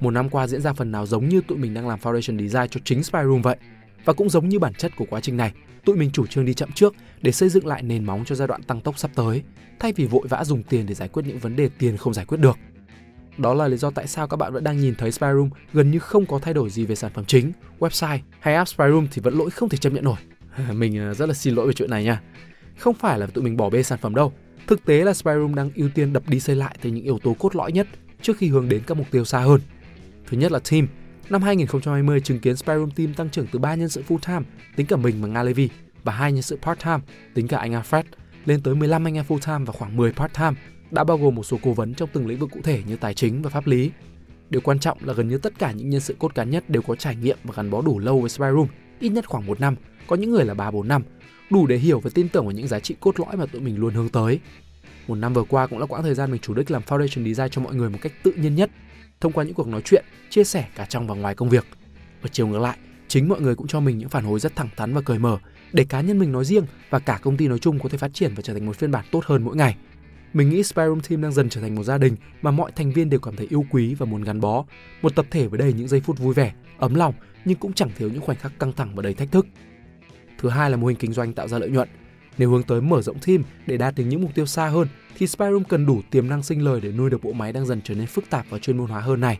Một 0.00 0.10
năm 0.10 0.30
qua 0.30 0.46
diễn 0.46 0.60
ra 0.60 0.72
phần 0.72 0.92
nào 0.92 1.06
giống 1.06 1.28
như 1.28 1.40
tụi 1.48 1.58
mình 1.58 1.74
đang 1.74 1.88
làm 1.88 1.98
Foundation 1.98 2.48
Design 2.48 2.68
cho 2.70 2.80
chính 2.84 3.02
Spyroom 3.02 3.42
vậy. 3.42 3.56
Và 4.04 4.12
cũng 4.12 4.30
giống 4.30 4.48
như 4.48 4.58
bản 4.58 4.74
chất 4.74 4.92
của 4.96 5.06
quá 5.10 5.20
trình 5.20 5.36
này, 5.36 5.52
tụi 5.84 5.96
mình 5.96 6.10
chủ 6.10 6.26
trương 6.26 6.44
đi 6.44 6.54
chậm 6.54 6.72
trước 6.72 6.94
để 7.22 7.32
xây 7.32 7.48
dựng 7.48 7.66
lại 7.66 7.82
nền 7.82 8.04
móng 8.04 8.24
cho 8.24 8.34
giai 8.34 8.48
đoạn 8.48 8.62
tăng 8.62 8.80
tốc 8.80 8.98
sắp 8.98 9.10
tới, 9.14 9.42
thay 9.78 9.92
vì 9.92 10.06
vội 10.06 10.26
vã 10.28 10.44
dùng 10.44 10.62
tiền 10.62 10.86
để 10.86 10.94
giải 10.94 11.08
quyết 11.08 11.22
những 11.26 11.38
vấn 11.38 11.56
đề 11.56 11.68
tiền 11.78 11.96
không 11.96 12.14
giải 12.14 12.24
quyết 12.24 12.38
được. 12.38 12.58
Đó 13.38 13.54
là 13.54 13.68
lý 13.68 13.76
do 13.76 13.90
tại 13.90 14.06
sao 14.06 14.28
các 14.28 14.36
bạn 14.36 14.52
vẫn 14.52 14.64
đang 14.64 14.80
nhìn 14.80 14.94
thấy 14.94 15.12
Spyroom 15.12 15.50
gần 15.72 15.90
như 15.90 15.98
không 15.98 16.26
có 16.26 16.38
thay 16.38 16.54
đổi 16.54 16.70
gì 16.70 16.86
về 16.86 16.94
sản 16.94 17.12
phẩm 17.14 17.24
chính, 17.24 17.52
website 17.78 18.18
hay 18.40 18.54
app 18.54 18.68
Spyroom 18.68 19.06
thì 19.12 19.22
vẫn 19.22 19.34
lỗi 19.34 19.50
không 19.50 19.68
thể 19.68 19.78
chấp 19.78 19.92
nhận 19.92 20.04
nổi. 20.04 20.16
mình 20.72 20.98
ờ, 20.98 21.14
rất 21.14 21.26
là 21.26 21.34
xin 21.34 21.54
lỗi 21.54 21.66
về 21.66 21.72
chuyện 21.72 21.90
này 21.90 22.04
nha. 22.04 22.20
Không 22.78 22.94
phải 22.94 23.18
là 23.18 23.26
tụi 23.26 23.44
mình 23.44 23.56
bỏ 23.56 23.70
bê 23.70 23.82
sản 23.82 23.98
phẩm 23.98 24.14
đâu. 24.14 24.32
Thực 24.66 24.84
tế 24.84 25.04
là 25.04 25.14
Spyroom 25.14 25.54
đang 25.54 25.70
ưu 25.74 25.88
tiên 25.88 26.12
đập 26.12 26.22
đi 26.28 26.40
xây 26.40 26.56
lại 26.56 26.76
từ 26.82 26.90
những 26.90 27.04
yếu 27.04 27.18
tố 27.18 27.36
cốt 27.38 27.56
lõi 27.56 27.72
nhất 27.72 27.86
trước 28.22 28.36
khi 28.38 28.48
hướng 28.48 28.68
đến 28.68 28.82
các 28.86 28.96
mục 28.96 29.06
tiêu 29.10 29.24
xa 29.24 29.38
hơn. 29.38 29.60
Thứ 30.26 30.36
nhất 30.36 30.52
là 30.52 30.58
team. 30.70 30.88
Năm 31.30 31.42
2020 31.42 32.20
chứng 32.20 32.38
kiến 32.38 32.56
Spyroom 32.56 32.90
team 32.90 33.14
tăng 33.14 33.30
trưởng 33.30 33.46
từ 33.52 33.58
3 33.58 33.74
nhân 33.74 33.88
sự 33.88 34.02
full 34.08 34.18
time, 34.18 34.42
tính 34.76 34.86
cả 34.86 34.96
mình 34.96 35.22
và 35.22 35.28
Nga 35.28 35.42
Levy, 35.42 35.68
và 36.04 36.12
hai 36.12 36.32
nhân 36.32 36.42
sự 36.42 36.58
part 36.62 36.80
time, 36.80 36.98
tính 37.34 37.48
cả 37.48 37.58
anh 37.58 37.72
Alfred, 37.72 38.02
lên 38.44 38.60
tới 38.60 38.74
15 38.74 39.06
anh 39.06 39.14
em 39.14 39.24
full 39.28 39.38
time 39.38 39.64
và 39.64 39.72
khoảng 39.72 39.96
10 39.96 40.12
part 40.12 40.32
time, 40.34 40.52
đã 40.90 41.04
bao 41.04 41.18
gồm 41.18 41.34
một 41.34 41.42
số 41.42 41.58
cố 41.62 41.72
vấn 41.72 41.94
trong 41.94 42.08
từng 42.12 42.26
lĩnh 42.26 42.38
vực 42.38 42.50
cụ 42.52 42.60
thể 42.64 42.82
như 42.86 42.96
tài 42.96 43.14
chính 43.14 43.42
và 43.42 43.50
pháp 43.50 43.66
lý. 43.66 43.90
Điều 44.50 44.60
quan 44.60 44.78
trọng 44.78 44.98
là 45.00 45.12
gần 45.12 45.28
như 45.28 45.38
tất 45.38 45.58
cả 45.58 45.72
những 45.72 45.90
nhân 45.90 46.00
sự 46.00 46.16
cốt 46.18 46.34
cán 46.34 46.50
nhất 46.50 46.70
đều 46.70 46.82
có 46.82 46.94
trải 46.94 47.16
nghiệm 47.16 47.38
và 47.44 47.54
gắn 47.56 47.70
bó 47.70 47.82
đủ 47.82 47.98
lâu 47.98 48.20
với 48.20 48.30
Spyroom, 48.30 48.68
ít 49.02 49.08
nhất 49.08 49.28
khoảng 49.28 49.46
một 49.46 49.60
năm 49.60 49.76
có 50.06 50.16
những 50.16 50.30
người 50.30 50.44
là 50.44 50.54
3 50.54 50.70
4 50.70 50.88
năm, 50.88 51.02
đủ 51.50 51.66
để 51.66 51.76
hiểu 51.76 52.00
và 52.00 52.10
tin 52.14 52.28
tưởng 52.28 52.44
vào 52.44 52.52
những 52.52 52.68
giá 52.68 52.80
trị 52.80 52.94
cốt 53.00 53.20
lõi 53.20 53.36
mà 53.36 53.46
tụi 53.46 53.62
mình 53.62 53.78
luôn 53.78 53.94
hướng 53.94 54.08
tới. 54.08 54.40
Một 55.06 55.14
năm 55.14 55.34
vừa 55.34 55.44
qua 55.44 55.66
cũng 55.66 55.78
là 55.78 55.86
quãng 55.86 56.02
thời 56.02 56.14
gian 56.14 56.30
mình 56.30 56.40
chủ 56.40 56.54
đích 56.54 56.70
làm 56.70 56.82
foundation 56.82 57.34
design 57.34 57.50
cho 57.50 57.62
mọi 57.62 57.74
người 57.74 57.90
một 57.90 57.98
cách 58.02 58.12
tự 58.22 58.32
nhiên 58.32 58.54
nhất, 58.54 58.70
thông 59.20 59.32
qua 59.32 59.44
những 59.44 59.54
cuộc 59.54 59.68
nói 59.68 59.82
chuyện, 59.84 60.04
chia 60.30 60.44
sẻ 60.44 60.68
cả 60.76 60.84
trong 60.84 61.06
và 61.06 61.14
ngoài 61.14 61.34
công 61.34 61.48
việc. 61.48 61.66
Ở 62.22 62.28
chiều 62.32 62.46
ngược 62.46 62.58
lại, 62.58 62.78
chính 63.08 63.28
mọi 63.28 63.40
người 63.40 63.54
cũng 63.54 63.66
cho 63.66 63.80
mình 63.80 63.98
những 63.98 64.08
phản 64.08 64.24
hồi 64.24 64.40
rất 64.40 64.56
thẳng 64.56 64.68
thắn 64.76 64.94
và 64.94 65.00
cởi 65.00 65.18
mở 65.18 65.38
để 65.72 65.84
cá 65.88 66.00
nhân 66.00 66.18
mình 66.18 66.32
nói 66.32 66.44
riêng 66.44 66.64
và 66.90 66.98
cả 66.98 67.18
công 67.22 67.36
ty 67.36 67.48
nói 67.48 67.58
chung 67.58 67.78
có 67.78 67.88
thể 67.88 67.98
phát 67.98 68.14
triển 68.14 68.34
và 68.34 68.42
trở 68.42 68.52
thành 68.52 68.66
một 68.66 68.76
phiên 68.76 68.90
bản 68.90 69.04
tốt 69.10 69.24
hơn 69.24 69.44
mỗi 69.44 69.56
ngày. 69.56 69.76
Mình 70.32 70.50
nghĩ 70.50 70.62
Spyroom 70.62 71.00
Team 71.00 71.22
đang 71.22 71.32
dần 71.32 71.48
trở 71.48 71.60
thành 71.60 71.74
một 71.74 71.84
gia 71.84 71.98
đình 71.98 72.16
mà 72.42 72.50
mọi 72.50 72.72
thành 72.76 72.92
viên 72.92 73.10
đều 73.10 73.20
cảm 73.20 73.36
thấy 73.36 73.46
yêu 73.50 73.64
quý 73.70 73.94
và 73.94 74.06
muốn 74.06 74.22
gắn 74.22 74.40
bó. 74.40 74.64
Một 75.02 75.16
tập 75.16 75.26
thể 75.30 75.46
với 75.46 75.58
đầy 75.58 75.72
những 75.72 75.88
giây 75.88 76.00
phút 76.00 76.18
vui 76.18 76.34
vẻ, 76.34 76.52
ấm 76.78 76.94
lòng 76.94 77.14
nhưng 77.44 77.58
cũng 77.58 77.72
chẳng 77.72 77.90
thiếu 77.96 78.08
những 78.08 78.20
khoảnh 78.20 78.38
khắc 78.38 78.58
căng 78.58 78.72
thẳng 78.72 78.94
và 78.94 79.02
đầy 79.02 79.14
thách 79.14 79.32
thức. 79.32 79.46
Thứ 80.38 80.48
hai 80.48 80.70
là 80.70 80.76
mô 80.76 80.86
hình 80.86 80.96
kinh 80.96 81.12
doanh 81.12 81.32
tạo 81.32 81.48
ra 81.48 81.58
lợi 81.58 81.70
nhuận. 81.70 81.88
Nếu 82.38 82.50
hướng 82.50 82.62
tới 82.62 82.80
mở 82.80 83.02
rộng 83.02 83.18
team 83.26 83.42
để 83.66 83.76
đạt 83.76 83.94
được 83.94 84.04
những 84.04 84.22
mục 84.22 84.34
tiêu 84.34 84.46
xa 84.46 84.68
hơn 84.68 84.88
thì 85.18 85.26
Spyroom 85.26 85.64
cần 85.64 85.86
đủ 85.86 86.00
tiềm 86.10 86.28
năng 86.28 86.42
sinh 86.42 86.64
lời 86.64 86.80
để 86.80 86.92
nuôi 86.92 87.10
được 87.10 87.24
bộ 87.24 87.32
máy 87.32 87.52
đang 87.52 87.66
dần 87.66 87.80
trở 87.84 87.94
nên 87.94 88.06
phức 88.06 88.30
tạp 88.30 88.46
và 88.50 88.58
chuyên 88.58 88.76
môn 88.76 88.90
hóa 88.90 89.00
hơn 89.00 89.20
này. 89.20 89.38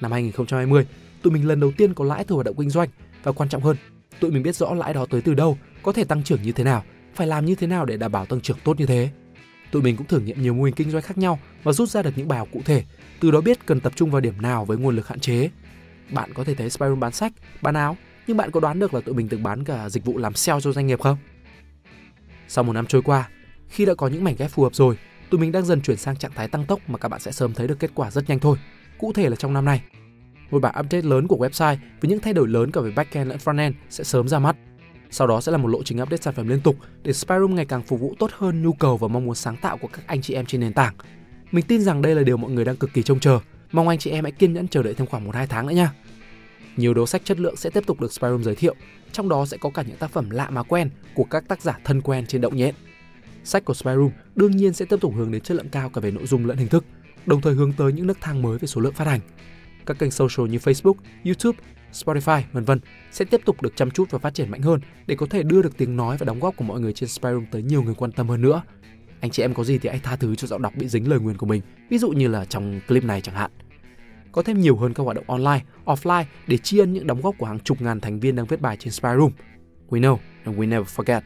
Năm 0.00 0.12
2020, 0.12 0.86
tụi 1.22 1.32
mình 1.32 1.48
lần 1.48 1.60
đầu 1.60 1.72
tiên 1.76 1.94
có 1.94 2.04
lãi 2.04 2.24
từ 2.24 2.34
hoạt 2.34 2.46
động 2.46 2.56
kinh 2.58 2.70
doanh 2.70 2.88
và 3.22 3.32
quan 3.32 3.48
trọng 3.48 3.62
hơn, 3.62 3.76
tụi 4.20 4.30
mình 4.30 4.42
biết 4.42 4.56
rõ 4.56 4.74
lãi 4.74 4.94
đó 4.94 5.06
tới 5.10 5.22
từ 5.22 5.34
đâu, 5.34 5.58
có 5.82 5.92
thể 5.92 6.04
tăng 6.04 6.22
trưởng 6.22 6.42
như 6.42 6.52
thế 6.52 6.64
nào, 6.64 6.84
phải 7.14 7.26
làm 7.26 7.46
như 7.46 7.54
thế 7.54 7.66
nào 7.66 7.84
để 7.84 7.96
đảm 7.96 8.12
bảo 8.12 8.26
tăng 8.26 8.40
trưởng 8.40 8.58
tốt 8.64 8.80
như 8.80 8.86
thế. 8.86 9.10
Tụi 9.70 9.82
mình 9.82 9.96
cũng 9.96 10.06
thử 10.06 10.20
nghiệm 10.20 10.42
nhiều 10.42 10.54
mô 10.54 10.62
hình 10.62 10.74
kinh 10.74 10.90
doanh 10.90 11.02
khác 11.02 11.18
nhau 11.18 11.38
và 11.62 11.72
rút 11.72 11.90
ra 11.90 12.02
được 12.02 12.10
những 12.16 12.28
bài 12.28 12.38
học 12.38 12.48
cụ 12.52 12.60
thể, 12.64 12.84
từ 13.20 13.30
đó 13.30 13.40
biết 13.40 13.66
cần 13.66 13.80
tập 13.80 13.92
trung 13.96 14.10
vào 14.10 14.20
điểm 14.20 14.42
nào 14.42 14.64
với 14.64 14.78
nguồn 14.78 14.96
lực 14.96 15.08
hạn 15.08 15.20
chế. 15.20 15.50
Bạn 16.12 16.34
có 16.34 16.44
thể 16.44 16.54
thấy 16.54 16.70
Spyroom 16.70 17.00
bán 17.00 17.12
sách, 17.12 17.32
bán 17.62 17.74
áo, 17.74 17.96
nhưng 18.26 18.36
bạn 18.36 18.50
có 18.50 18.60
đoán 18.60 18.78
được 18.78 18.94
là 18.94 19.00
tụi 19.00 19.14
mình 19.14 19.28
từng 19.28 19.42
bán 19.42 19.64
cả 19.64 19.88
dịch 19.88 20.04
vụ 20.04 20.18
làm 20.18 20.34
sale 20.34 20.60
cho 20.60 20.72
doanh 20.72 20.86
nghiệp 20.86 21.00
không? 21.00 21.16
Sau 22.48 22.64
một 22.64 22.72
năm 22.72 22.86
trôi 22.86 23.02
qua, 23.02 23.28
khi 23.68 23.84
đã 23.84 23.94
có 23.94 24.08
những 24.08 24.24
mảnh 24.24 24.34
ghép 24.38 24.50
phù 24.50 24.62
hợp 24.62 24.74
rồi, 24.74 24.98
tụi 25.30 25.40
mình 25.40 25.52
đang 25.52 25.64
dần 25.64 25.80
chuyển 25.80 25.96
sang 25.96 26.16
trạng 26.16 26.32
thái 26.34 26.48
tăng 26.48 26.64
tốc 26.64 26.80
mà 26.86 26.98
các 26.98 27.08
bạn 27.08 27.20
sẽ 27.20 27.32
sớm 27.32 27.54
thấy 27.54 27.68
được 27.68 27.78
kết 27.78 27.90
quả 27.94 28.10
rất 28.10 28.28
nhanh 28.28 28.38
thôi. 28.38 28.58
Cụ 28.98 29.12
thể 29.12 29.28
là 29.28 29.36
trong 29.36 29.52
năm 29.52 29.64
nay. 29.64 29.82
Một 30.50 30.62
bản 30.62 30.74
update 30.80 31.02
lớn 31.02 31.26
của 31.26 31.36
website 31.36 31.76
với 32.00 32.08
những 32.08 32.20
thay 32.20 32.32
đổi 32.32 32.48
lớn 32.48 32.70
cả 32.70 32.80
về 32.80 32.90
backend 32.90 33.28
lẫn 33.28 33.38
frontend 33.38 33.72
sẽ 33.90 34.04
sớm 34.04 34.28
ra 34.28 34.38
mắt. 34.38 34.56
Sau 35.10 35.26
đó 35.26 35.40
sẽ 35.40 35.52
là 35.52 35.58
một 35.58 35.68
lộ 35.68 35.82
trình 35.82 36.02
update 36.02 36.22
sản 36.22 36.34
phẩm 36.34 36.48
liên 36.48 36.60
tục 36.60 36.76
để 37.02 37.12
Spyroom 37.12 37.54
ngày 37.54 37.64
càng 37.64 37.82
phục 37.82 38.00
vụ 38.00 38.14
tốt 38.18 38.30
hơn 38.34 38.62
nhu 38.62 38.72
cầu 38.72 38.96
và 38.96 39.08
mong 39.08 39.26
muốn 39.26 39.34
sáng 39.34 39.56
tạo 39.56 39.78
của 39.78 39.88
các 39.88 40.06
anh 40.06 40.22
chị 40.22 40.34
em 40.34 40.46
trên 40.46 40.60
nền 40.60 40.72
tảng. 40.72 40.94
Mình 41.52 41.64
tin 41.68 41.80
rằng 41.80 42.02
đây 42.02 42.14
là 42.14 42.22
điều 42.22 42.36
mọi 42.36 42.50
người 42.50 42.64
đang 42.64 42.76
cực 42.76 42.90
kỳ 42.92 43.02
trông 43.02 43.20
chờ. 43.20 43.40
Mong 43.72 43.88
anh 43.88 43.98
chị 43.98 44.10
em 44.10 44.24
hãy 44.24 44.32
kiên 44.32 44.52
nhẫn 44.52 44.68
chờ 44.68 44.82
đợi 44.82 44.94
thêm 44.94 45.06
khoảng 45.06 45.30
1-2 45.30 45.46
tháng 45.46 45.66
nữa 45.66 45.74
nha. 45.74 45.92
Nhiều 46.76 46.94
đầu 46.94 47.06
sách 47.06 47.22
chất 47.24 47.40
lượng 47.40 47.56
sẽ 47.56 47.70
tiếp 47.70 47.86
tục 47.86 48.00
được 48.00 48.12
Spyroom 48.12 48.42
giới 48.42 48.54
thiệu, 48.54 48.74
trong 49.12 49.28
đó 49.28 49.46
sẽ 49.46 49.56
có 49.56 49.70
cả 49.70 49.82
những 49.82 49.96
tác 49.96 50.10
phẩm 50.10 50.30
lạ 50.30 50.50
mà 50.50 50.62
quen 50.62 50.90
của 51.14 51.24
các 51.24 51.48
tác 51.48 51.62
giả 51.62 51.78
thân 51.84 52.00
quen 52.00 52.26
trên 52.26 52.40
động 52.40 52.56
nhện. 52.56 52.74
Sách 53.44 53.64
của 53.64 53.74
Spyroom 53.74 54.10
đương 54.34 54.50
nhiên 54.50 54.72
sẽ 54.72 54.84
tiếp 54.84 55.00
tục 55.00 55.14
hướng 55.16 55.30
đến 55.30 55.40
chất 55.40 55.54
lượng 55.54 55.68
cao 55.68 55.90
cả 55.90 56.00
về 56.00 56.10
nội 56.10 56.26
dung 56.26 56.46
lẫn 56.46 56.56
hình 56.56 56.68
thức, 56.68 56.84
đồng 57.26 57.40
thời 57.40 57.54
hướng 57.54 57.72
tới 57.72 57.92
những 57.92 58.06
nấc 58.06 58.20
thang 58.20 58.42
mới 58.42 58.58
về 58.58 58.66
số 58.66 58.80
lượng 58.80 58.94
phát 58.94 59.06
hành. 59.06 59.20
Các 59.86 59.98
kênh 59.98 60.10
social 60.10 60.48
như 60.48 60.58
Facebook, 60.58 60.94
YouTube, 61.24 61.58
Spotify, 61.92 62.42
vân 62.52 62.64
vân 62.64 62.80
sẽ 63.12 63.24
tiếp 63.24 63.40
tục 63.44 63.62
được 63.62 63.76
chăm 63.76 63.90
chút 63.90 64.10
và 64.10 64.18
phát 64.18 64.34
triển 64.34 64.50
mạnh 64.50 64.62
hơn 64.62 64.80
để 65.06 65.14
có 65.14 65.26
thể 65.30 65.42
đưa 65.42 65.62
được 65.62 65.76
tiếng 65.76 65.96
nói 65.96 66.16
và 66.16 66.24
đóng 66.24 66.40
góp 66.40 66.56
của 66.56 66.64
mọi 66.64 66.80
người 66.80 66.92
trên 66.92 67.08
Spyroom 67.08 67.46
tới 67.50 67.62
nhiều 67.62 67.82
người 67.82 67.94
quan 67.94 68.12
tâm 68.12 68.28
hơn 68.28 68.42
nữa. 68.42 68.62
Anh 69.20 69.30
chị 69.30 69.42
em 69.42 69.54
có 69.54 69.64
gì 69.64 69.78
thì 69.78 69.88
hãy 69.88 69.98
tha 69.98 70.16
thứ 70.16 70.34
cho 70.34 70.46
giọng 70.46 70.62
đọc 70.62 70.72
bị 70.76 70.88
dính 70.88 71.08
lời 71.08 71.20
nguyền 71.20 71.36
của 71.36 71.46
mình, 71.46 71.62
ví 71.90 71.98
dụ 71.98 72.10
như 72.10 72.28
là 72.28 72.44
trong 72.44 72.80
clip 72.88 73.04
này 73.04 73.20
chẳng 73.20 73.34
hạn 73.34 73.50
có 74.32 74.42
thêm 74.42 74.60
nhiều 74.60 74.76
hơn 74.76 74.94
các 74.94 75.04
hoạt 75.04 75.16
động 75.16 75.24
online, 75.28 75.64
offline 75.84 76.24
để 76.46 76.58
tri 76.58 76.78
ân 76.78 76.92
những 76.92 77.06
đóng 77.06 77.20
góp 77.20 77.34
của 77.38 77.46
hàng 77.46 77.60
chục 77.60 77.80
ngàn 77.80 78.00
thành 78.00 78.20
viên 78.20 78.36
đang 78.36 78.46
viết 78.46 78.60
bài 78.60 78.76
trên 78.76 78.92
Spyroom. 78.92 79.32
We 79.88 80.00
know 80.00 80.16
and 80.44 80.58
we 80.58 80.68
never 80.68 80.88
forget. 80.88 81.20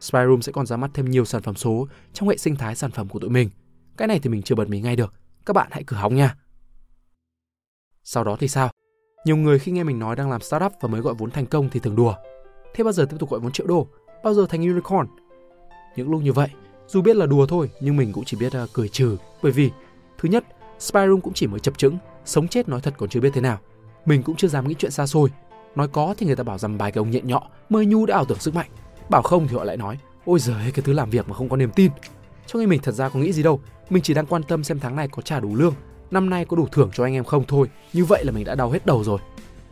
Spyroom 0.00 0.40
sẽ 0.40 0.52
còn 0.52 0.66
ra 0.66 0.76
mắt 0.76 0.90
thêm 0.94 1.10
nhiều 1.10 1.24
sản 1.24 1.42
phẩm 1.42 1.54
số 1.54 1.88
trong 2.12 2.28
hệ 2.28 2.36
sinh 2.36 2.56
thái 2.56 2.74
sản 2.74 2.90
phẩm 2.90 3.08
của 3.08 3.18
tụi 3.18 3.30
mình. 3.30 3.50
Cái 3.96 4.08
này 4.08 4.18
thì 4.22 4.30
mình 4.30 4.42
chưa 4.42 4.54
bật 4.54 4.68
mí 4.68 4.80
ngay 4.80 4.96
được. 4.96 5.14
Các 5.46 5.52
bạn 5.52 5.68
hãy 5.70 5.84
cứ 5.86 5.96
hóng 5.96 6.16
nha. 6.16 6.36
Sau 8.04 8.24
đó 8.24 8.36
thì 8.40 8.48
sao? 8.48 8.70
Nhiều 9.24 9.36
người 9.36 9.58
khi 9.58 9.72
nghe 9.72 9.84
mình 9.84 9.98
nói 9.98 10.16
đang 10.16 10.30
làm 10.30 10.40
startup 10.40 10.72
và 10.80 10.88
mới 10.88 11.00
gọi 11.00 11.14
vốn 11.14 11.30
thành 11.30 11.46
công 11.46 11.68
thì 11.68 11.80
thường 11.80 11.96
đùa. 11.96 12.14
Thế 12.74 12.84
bao 12.84 12.92
giờ 12.92 13.06
tiếp 13.10 13.16
tục 13.18 13.30
gọi 13.30 13.40
vốn 13.40 13.52
triệu 13.52 13.66
đô? 13.66 13.88
Bao 14.24 14.34
giờ 14.34 14.46
thành 14.48 14.62
unicorn? 14.62 15.06
Những 15.96 16.10
lúc 16.10 16.22
như 16.22 16.32
vậy, 16.32 16.48
dù 16.88 17.02
biết 17.02 17.16
là 17.16 17.26
đùa 17.26 17.46
thôi 17.46 17.70
nhưng 17.80 17.96
mình 17.96 18.12
cũng 18.12 18.24
chỉ 18.24 18.36
biết 18.36 18.52
uh, 18.62 18.70
cười 18.72 18.88
trừ 18.88 19.16
bởi 19.42 19.52
vì 19.52 19.70
thứ 20.18 20.28
nhất 20.28 20.44
Spyroom 20.78 21.20
cũng 21.20 21.32
chỉ 21.32 21.46
mới 21.46 21.60
chập 21.60 21.78
chững, 21.78 21.98
sống 22.24 22.48
chết 22.48 22.68
nói 22.68 22.80
thật 22.80 22.94
còn 22.98 23.08
chưa 23.08 23.20
biết 23.20 23.30
thế 23.34 23.40
nào. 23.40 23.58
Mình 24.06 24.22
cũng 24.22 24.36
chưa 24.36 24.48
dám 24.48 24.68
nghĩ 24.68 24.74
chuyện 24.78 24.90
xa 24.90 25.06
xôi. 25.06 25.28
Nói 25.74 25.88
có 25.88 26.14
thì 26.18 26.26
người 26.26 26.36
ta 26.36 26.42
bảo 26.42 26.58
rằng 26.58 26.78
bài 26.78 26.92
cái 26.92 27.00
ông 27.00 27.10
nhện 27.10 27.26
nhọ, 27.26 27.42
mời 27.68 27.86
nhu 27.86 28.06
đã 28.06 28.14
ảo 28.14 28.24
tưởng 28.24 28.38
sức 28.38 28.54
mạnh. 28.54 28.70
Bảo 29.08 29.22
không 29.22 29.48
thì 29.48 29.56
họ 29.56 29.64
lại 29.64 29.76
nói, 29.76 29.98
ôi 30.24 30.38
giời 30.38 30.72
cái 30.74 30.82
thứ 30.84 30.92
làm 30.92 31.10
việc 31.10 31.28
mà 31.28 31.34
không 31.34 31.48
có 31.48 31.56
niềm 31.56 31.70
tin. 31.70 31.90
Trong 32.46 32.62
khi 32.62 32.66
mình 32.66 32.80
thật 32.82 32.92
ra 32.92 33.08
có 33.08 33.20
nghĩ 33.20 33.32
gì 33.32 33.42
đâu, 33.42 33.60
mình 33.90 34.02
chỉ 34.02 34.14
đang 34.14 34.26
quan 34.26 34.42
tâm 34.42 34.64
xem 34.64 34.80
tháng 34.80 34.96
này 34.96 35.08
có 35.08 35.22
trả 35.22 35.40
đủ 35.40 35.56
lương, 35.56 35.74
năm 36.10 36.30
nay 36.30 36.44
có 36.44 36.56
đủ 36.56 36.66
thưởng 36.72 36.90
cho 36.94 37.04
anh 37.04 37.14
em 37.14 37.24
không 37.24 37.44
thôi. 37.48 37.68
Như 37.92 38.04
vậy 38.04 38.24
là 38.24 38.32
mình 38.32 38.44
đã 38.44 38.54
đau 38.54 38.70
hết 38.70 38.86
đầu 38.86 39.04
rồi. 39.04 39.18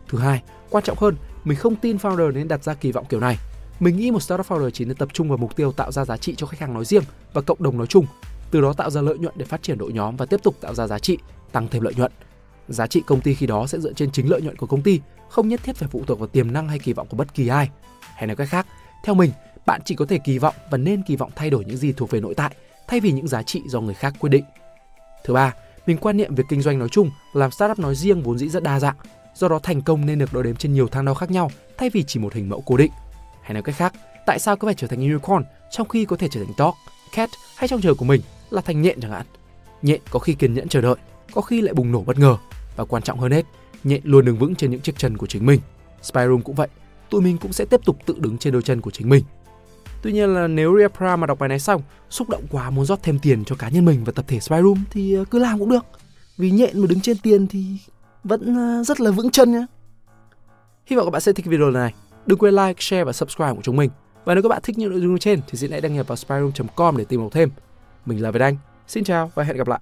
Thứ 0.09 0.19
hai, 0.19 0.43
quan 0.71 0.85
trọng 0.85 0.99
hơn, 1.01 1.17
mình 1.45 1.59
không 1.59 1.77
tin 1.77 1.97
founder 1.97 2.33
nên 2.33 2.49
đặt 2.49 2.65
ra 2.65 2.75
kỳ 2.75 2.93
vọng 2.93 3.05
kiểu 3.09 3.21
này. 3.21 3.37
Mình 3.81 3.97
nghĩ 3.97 4.11
một 4.11 4.21
startup 4.21 4.47
founder 4.47 4.71
chỉ 4.71 4.85
nên 4.85 4.97
tập 4.97 5.09
trung 5.13 5.29
vào 5.29 5.39
mục 5.39 5.57
tiêu 5.57 5.73
tạo 5.73 5.93
ra 5.93 6.05
giá 6.05 6.17
trị 6.17 6.35
cho 6.37 6.47
khách 6.47 6.61
hàng 6.61 6.75
nói 6.75 6.85
riêng 6.85 7.03
và 7.33 7.41
cộng 7.41 7.63
đồng 7.63 7.79
nói 7.79 7.87
chung 7.87 8.07
từ 8.51 8.61
đó 8.61 8.73
tạo 8.73 8.91
ra 8.91 9.01
lợi 9.01 9.19
nhuận 9.19 9.35
để 9.37 9.45
phát 9.45 9.63
triển 9.63 9.79
đội 9.79 9.93
nhóm 9.93 10.17
và 10.17 10.27
tiếp 10.27 10.41
tục 10.43 10.57
tạo 10.61 10.75
ra 10.75 10.87
giá 10.87 10.99
trị, 10.99 11.19
tăng 11.53 11.69
thêm 11.69 11.83
lợi 11.83 11.95
nhuận. 11.97 12.13
Giá 12.69 12.87
trị 12.87 13.03
công 13.07 13.21
ty 13.21 13.35
khi 13.35 13.47
đó 13.47 13.67
sẽ 13.67 13.81
dựa 13.81 13.93
trên 13.93 14.11
chính 14.11 14.31
lợi 14.31 14.43
nhuận 14.43 14.57
của 14.57 14.67
công 14.67 14.83
ty, 14.83 15.01
không 15.29 15.49
nhất 15.49 15.61
thiết 15.65 15.77
phải 15.77 15.89
phụ 15.89 16.05
thuộc 16.07 16.19
vào 16.19 16.29
tiềm 16.29 16.53
năng 16.53 16.69
hay 16.69 16.79
kỳ 16.79 16.93
vọng 16.93 17.07
của 17.11 17.17
bất 17.17 17.35
kỳ 17.35 17.49
ai. 17.49 17.71
Hay 18.01 18.27
nói 18.27 18.37
cách 18.37 18.49
khác, 18.49 18.67
theo 19.05 19.15
mình, 19.15 19.31
bạn 19.67 19.81
chỉ 19.85 19.95
có 19.95 20.07
thể 20.07 20.19
kỳ 20.19 20.39
vọng 20.39 20.55
và 20.71 20.79
nên 20.79 21.03
kỳ 21.03 21.17
vọng 21.17 21.31
thay 21.37 21.51
đổi 21.51 21.65
những 21.65 21.77
gì 21.77 21.93
thuộc 21.93 22.11
về 22.11 22.21
nội 22.21 22.35
tại 22.35 22.55
thay 22.89 23.01
vì 23.01 23.13
những 23.13 23.29
giá 23.29 23.43
trị 23.43 23.63
do 23.67 23.81
người 23.81 23.95
khác 23.95 24.15
quyết 24.19 24.31
định. 24.31 24.45
Thứ 25.25 25.35
ba, 25.35 25.55
mình 25.87 25.97
quan 25.97 26.17
niệm 26.17 26.35
việc 26.35 26.45
kinh 26.49 26.63
doanh 26.63 26.79
nói 26.79 26.89
chung, 26.89 27.11
làm 27.33 27.51
startup 27.51 27.79
nói 27.79 27.95
riêng 27.95 28.23
vốn 28.23 28.39
dĩ 28.39 28.49
rất 28.49 28.63
đa 28.63 28.81
dạng, 28.81 28.97
do 29.35 29.49
đó 29.49 29.59
thành 29.63 29.83
công 29.83 30.07
nên 30.07 30.19
được 30.19 30.33
đo 30.33 30.43
đếm 30.43 30.57
trên 30.57 30.73
nhiều 30.73 30.89
thang 30.89 31.05
đo 31.05 31.15
khác 31.15 31.31
nhau 31.31 31.51
thay 31.77 31.91
vì 31.91 32.03
chỉ 32.03 32.21
một 32.21 32.35
hình 32.35 32.49
mẫu 32.49 32.63
cố 32.67 32.77
định. 32.77 32.91
Hay 33.43 33.55
nói 33.55 33.63
cách 33.63 33.75
khác, 33.79 33.93
tại 34.27 34.39
sao 34.39 34.57
cứ 34.57 34.67
phải 34.67 34.75
trở 34.75 34.87
thành 34.87 35.01
unicorn 35.01 35.45
trong 35.71 35.89
khi 35.89 36.05
có 36.05 36.17
thể 36.17 36.29
trở 36.31 36.45
thành 36.45 36.55
dog, 36.59 36.75
cat 37.15 37.31
hay 37.57 37.69
trong 37.69 37.81
trời 37.81 37.95
của 37.95 38.05
mình 38.05 38.21
là 38.51 38.61
thành 38.61 38.83
nhện 38.83 39.01
chẳng 39.01 39.11
hạn. 39.11 39.27
Nhện 39.83 40.01
có 40.11 40.19
khi 40.19 40.35
kiên 40.35 40.55
nhẫn 40.55 40.69
chờ 40.69 40.81
đợi, 40.81 40.97
có 41.35 41.41
khi 41.41 41.61
lại 41.61 41.75
bùng 41.75 41.93
nổ 41.93 42.01
bất 42.01 42.19
ngờ 42.19 42.37
và 42.77 42.85
quan 42.85 43.03
trọng 43.03 43.19
hơn 43.19 43.33
hết, 43.33 43.47
nhện 43.85 44.01
luôn 44.05 44.25
đứng 44.25 44.39
vững 44.39 44.55
trên 44.55 44.71
những 44.71 44.81
chiếc 44.81 44.99
chân 44.99 45.17
của 45.17 45.27
chính 45.27 45.47
mình. 45.47 45.61
Spyroom 46.03 46.43
cũng 46.43 46.55
vậy, 46.55 46.69
tụi 47.11 47.21
mình 47.21 47.39
cũng 47.39 47.53
sẽ 47.53 47.65
tiếp 47.65 47.81
tục 47.85 47.97
tự 48.07 48.17
đứng 48.19 48.39
trên 48.39 48.53
đôi 48.53 48.63
chân 48.63 48.81
của 48.81 48.91
chính 48.91 49.09
mình. 49.09 49.25
Tuy 50.03 50.13
nhiên 50.13 50.35
là 50.35 50.47
nếu 50.47 50.79
Riapra 50.79 51.17
mà 51.17 51.27
đọc 51.27 51.39
bài 51.39 51.49
này 51.49 51.59
xong, 51.59 51.83
xúc 52.11 52.29
động 52.29 52.43
quá 52.51 52.71
muốn 52.71 52.85
rót 52.85 52.99
thêm 53.03 53.19
tiền 53.19 53.45
cho 53.45 53.57
cá 53.57 53.69
nhân 53.69 53.85
mình 53.85 54.05
và 54.05 54.13
tập 54.13 54.25
thể 54.29 54.41
Spyroom 54.41 54.85
thì 54.91 55.15
ờ, 55.15 55.25
cứ 55.25 55.39
làm 55.39 55.59
cũng 55.59 55.71
được. 55.71 55.85
Vì 56.37 56.51
nhện 56.51 56.81
mà 56.81 56.87
đứng 56.87 57.01
trên 57.01 57.19
tiền 57.19 57.47
thì 57.47 57.65
vẫn 58.25 58.57
ờ, 58.57 58.85
rất 58.85 59.01
là 59.01 59.11
vững 59.11 59.31
chân 59.31 59.53
nhá. 59.53 59.67
Hy 60.87 60.97
vọng 60.97 61.07
các 61.07 61.11
bạn 61.11 61.21
sẽ 61.21 61.33
thích 61.33 61.47
video 61.47 61.71
này. 61.71 61.95
Đừng 62.27 62.39
quên 62.39 62.55
like, 62.55 62.75
share 62.79 63.05
và 63.05 63.13
subscribe 63.13 63.55
của 63.55 63.63
chúng 63.63 63.77
mình. 63.77 63.91
Và 64.25 64.35
nếu 64.35 64.43
các 64.43 64.49
bạn 64.49 64.61
thích 64.63 64.79
những 64.79 64.91
nội 64.91 65.01
dung 65.01 65.19
trên 65.19 65.41
thì 65.49 65.59
xin 65.59 65.71
hãy 65.71 65.81
đăng 65.81 65.95
nhập 65.95 66.09
vào 66.09 66.17
spyroom.com 66.17 66.97
để 66.97 67.05
tìm 67.05 67.21
hiểu 67.21 67.31
thêm. 67.31 67.51
Mình 68.07 68.23
là 68.23 68.31
Việt 68.31 68.41
Anh. 68.41 68.57
Xin 68.87 69.05
chào 69.05 69.31
và 69.35 69.45
hẹn 69.45 69.57
gặp 69.57 69.69
lại. 69.69 69.81